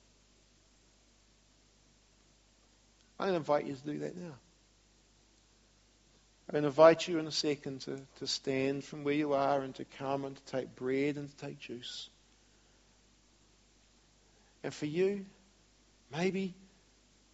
I'm 3.20 3.26
going 3.26 3.34
to 3.34 3.40
invite 3.40 3.66
you 3.66 3.74
to 3.74 3.92
do 3.92 3.98
that 3.98 4.16
now. 4.16 4.34
I'm 6.48 6.52
going 6.52 6.62
to 6.62 6.68
invite 6.68 7.06
you 7.06 7.18
in 7.18 7.26
a 7.26 7.32
second 7.32 7.82
to, 7.82 8.00
to 8.20 8.26
stand 8.26 8.84
from 8.84 9.04
where 9.04 9.14
you 9.14 9.34
are 9.34 9.60
and 9.60 9.74
to 9.74 9.84
come 9.98 10.24
and 10.24 10.34
to 10.34 10.42
take 10.46 10.74
bread 10.74 11.16
and 11.16 11.28
to 11.28 11.36
take 11.46 11.58
juice. 11.58 12.08
And 14.64 14.72
for 14.72 14.86
you, 14.86 15.26
maybe 16.10 16.54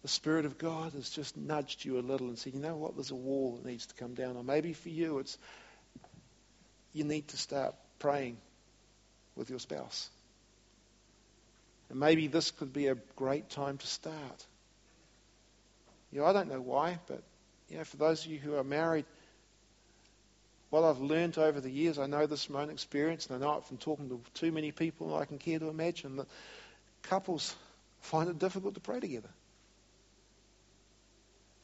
the 0.03 0.09
Spirit 0.09 0.45
of 0.45 0.57
God 0.57 0.91
has 0.93 1.09
just 1.09 1.37
nudged 1.37 1.85
you 1.85 1.97
a 1.97 2.01
little 2.01 2.27
and 2.27 2.37
said, 2.37 2.53
you 2.53 2.59
know 2.59 2.75
what, 2.75 2.95
there's 2.95 3.11
a 3.11 3.15
wall 3.15 3.55
that 3.55 3.65
needs 3.67 3.85
to 3.87 3.95
come 3.95 4.13
down. 4.13 4.35
Or 4.35 4.43
maybe 4.43 4.73
for 4.73 4.89
you, 4.89 5.19
it's 5.19 5.37
you 6.91 7.05
need 7.05 7.27
to 7.29 7.37
start 7.37 7.73
praying 7.99 8.37
with 9.35 9.49
your 9.49 9.59
spouse. 9.59 10.09
And 11.89 11.99
maybe 11.99 12.27
this 12.27 12.51
could 12.51 12.73
be 12.73 12.87
a 12.87 12.95
great 13.15 13.49
time 13.49 13.77
to 13.77 13.87
start. 13.87 14.45
You 16.11 16.19
know, 16.19 16.25
I 16.25 16.33
don't 16.33 16.49
know 16.49 16.61
why, 16.61 16.99
but 17.07 17.23
you 17.69 17.77
know, 17.77 17.85
for 17.85 17.97
those 17.97 18.25
of 18.25 18.31
you 18.31 18.39
who 18.39 18.55
are 18.55 18.63
married, 18.63 19.05
what 20.69 20.83
I've 20.83 20.99
learned 20.99 21.37
over 21.37 21.61
the 21.61 21.71
years, 21.71 21.97
I 21.97 22.07
know 22.07 22.25
this 22.25 22.43
from 22.43 22.55
my 22.55 22.63
own 22.63 22.71
experience, 22.71 23.27
and 23.27 23.37
I 23.37 23.45
know 23.45 23.57
it 23.57 23.65
from 23.65 23.77
talking 23.77 24.09
to 24.09 24.19
too 24.33 24.51
many 24.51 24.71
people 24.71 25.15
I 25.15 25.25
can 25.25 25.37
care 25.37 25.59
to 25.59 25.69
imagine, 25.69 26.17
that 26.17 26.27
couples 27.03 27.55
find 28.01 28.29
it 28.29 28.37
difficult 28.37 28.73
to 28.73 28.81
pray 28.81 28.99
together. 28.99 29.29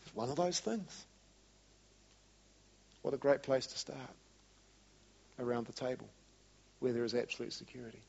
It's 0.10 0.16
one 0.16 0.30
of 0.30 0.38
those 0.38 0.60
things. 0.60 1.06
What 3.04 3.14
a 3.14 3.18
great 3.18 3.44
place 3.44 3.68
to 3.68 3.78
start 3.78 4.00
around 5.40 5.68
the 5.68 5.74
table 5.74 6.10
where 6.80 6.94
there 6.94 7.04
is 7.04 7.14
absolute 7.14 7.54
security. 7.54 8.02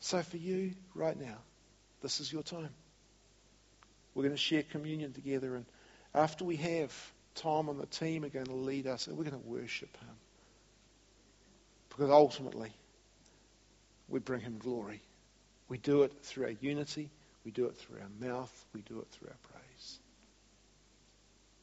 So 0.00 0.20
for 0.22 0.36
you, 0.36 0.72
right 0.96 1.18
now, 1.18 1.36
this 2.02 2.18
is 2.18 2.32
your 2.32 2.42
time. 2.42 2.70
We're 4.14 4.24
going 4.24 4.34
to 4.34 4.40
share 4.40 4.64
communion 4.64 5.12
together, 5.12 5.54
and 5.54 5.64
after 6.12 6.44
we 6.44 6.56
have, 6.56 6.92
Tom 7.36 7.68
and 7.68 7.78
the 7.78 7.86
team 7.86 8.24
are 8.24 8.30
going 8.30 8.46
to 8.46 8.54
lead 8.54 8.88
us, 8.88 9.06
and 9.06 9.16
we're 9.16 9.30
going 9.30 9.40
to 9.40 9.48
worship 9.48 9.96
Him. 9.96 10.16
Because 11.90 12.10
ultimately, 12.10 12.72
we 14.08 14.18
bring 14.18 14.40
Him 14.40 14.58
glory. 14.58 15.02
We 15.68 15.78
do 15.78 16.02
it 16.02 16.12
through 16.22 16.46
our 16.46 16.54
unity, 16.60 17.10
we 17.44 17.52
do 17.52 17.66
it 17.66 17.76
through 17.76 17.98
our 18.00 18.28
mouth, 18.28 18.64
we 18.74 18.80
do 18.80 18.98
it 18.98 19.06
through 19.12 19.28
our 19.28 19.36
praise. 19.42 19.49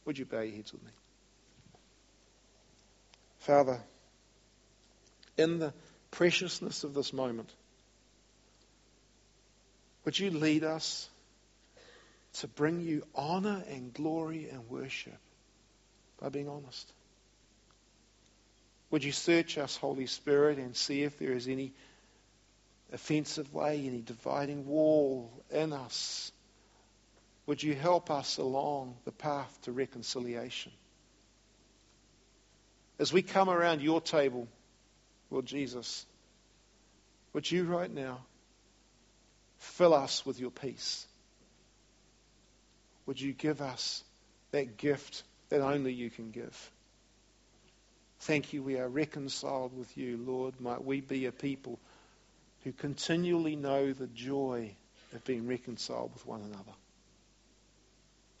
Would 0.08 0.16
you 0.16 0.24
bow 0.24 0.40
your 0.40 0.56
heads 0.56 0.72
with 0.72 0.82
me? 0.82 0.90
Father, 3.40 3.78
in 5.36 5.58
the 5.58 5.74
preciousness 6.10 6.82
of 6.82 6.94
this 6.94 7.12
moment, 7.12 7.52
would 10.06 10.18
you 10.18 10.30
lead 10.30 10.64
us 10.64 11.10
to 12.38 12.48
bring 12.48 12.80
you 12.80 13.04
honor 13.14 13.62
and 13.68 13.92
glory 13.92 14.48
and 14.48 14.66
worship 14.70 15.18
by 16.18 16.30
being 16.30 16.48
honest? 16.48 16.90
Would 18.90 19.04
you 19.04 19.12
search 19.12 19.58
us, 19.58 19.76
Holy 19.76 20.06
Spirit, 20.06 20.56
and 20.56 20.74
see 20.74 21.02
if 21.02 21.18
there 21.18 21.34
is 21.34 21.48
any 21.48 21.74
offensive 22.94 23.52
way, 23.52 23.84
any 23.86 24.00
dividing 24.00 24.66
wall 24.66 25.30
in 25.50 25.74
us? 25.74 26.32
Would 27.48 27.62
you 27.62 27.74
help 27.74 28.10
us 28.10 28.36
along 28.36 28.94
the 29.06 29.10
path 29.10 29.58
to 29.62 29.72
reconciliation? 29.72 30.70
As 32.98 33.10
we 33.10 33.22
come 33.22 33.48
around 33.48 33.80
your 33.80 34.02
table, 34.02 34.46
Lord 35.30 35.46
Jesus, 35.46 36.04
would 37.32 37.50
you 37.50 37.64
right 37.64 37.90
now 37.90 38.18
fill 39.56 39.94
us 39.94 40.26
with 40.26 40.38
your 40.38 40.50
peace? 40.50 41.06
Would 43.06 43.18
you 43.18 43.32
give 43.32 43.62
us 43.62 44.04
that 44.50 44.76
gift 44.76 45.22
that 45.48 45.62
only 45.62 45.94
you 45.94 46.10
can 46.10 46.30
give? 46.30 46.70
Thank 48.20 48.52
you, 48.52 48.62
we 48.62 48.76
are 48.76 48.88
reconciled 48.88 49.74
with 49.74 49.96
you, 49.96 50.18
Lord. 50.18 50.60
Might 50.60 50.84
we 50.84 51.00
be 51.00 51.24
a 51.24 51.32
people 51.32 51.78
who 52.64 52.72
continually 52.72 53.56
know 53.56 53.94
the 53.94 54.08
joy 54.08 54.72
of 55.14 55.24
being 55.24 55.48
reconciled 55.48 56.12
with 56.12 56.26
one 56.26 56.42
another. 56.42 56.74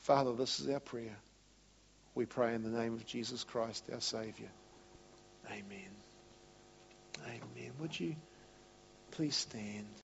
Father, 0.08 0.32
this 0.32 0.58
is 0.58 0.70
our 0.70 0.80
prayer. 0.80 1.18
We 2.14 2.24
pray 2.24 2.54
in 2.54 2.62
the 2.62 2.70
name 2.70 2.94
of 2.94 3.04
Jesus 3.04 3.44
Christ, 3.44 3.84
our 3.92 4.00
Saviour. 4.00 4.48
Amen. 5.48 5.90
Amen. 7.26 7.72
Would 7.78 8.00
you 8.00 8.16
please 9.10 9.36
stand? 9.36 9.88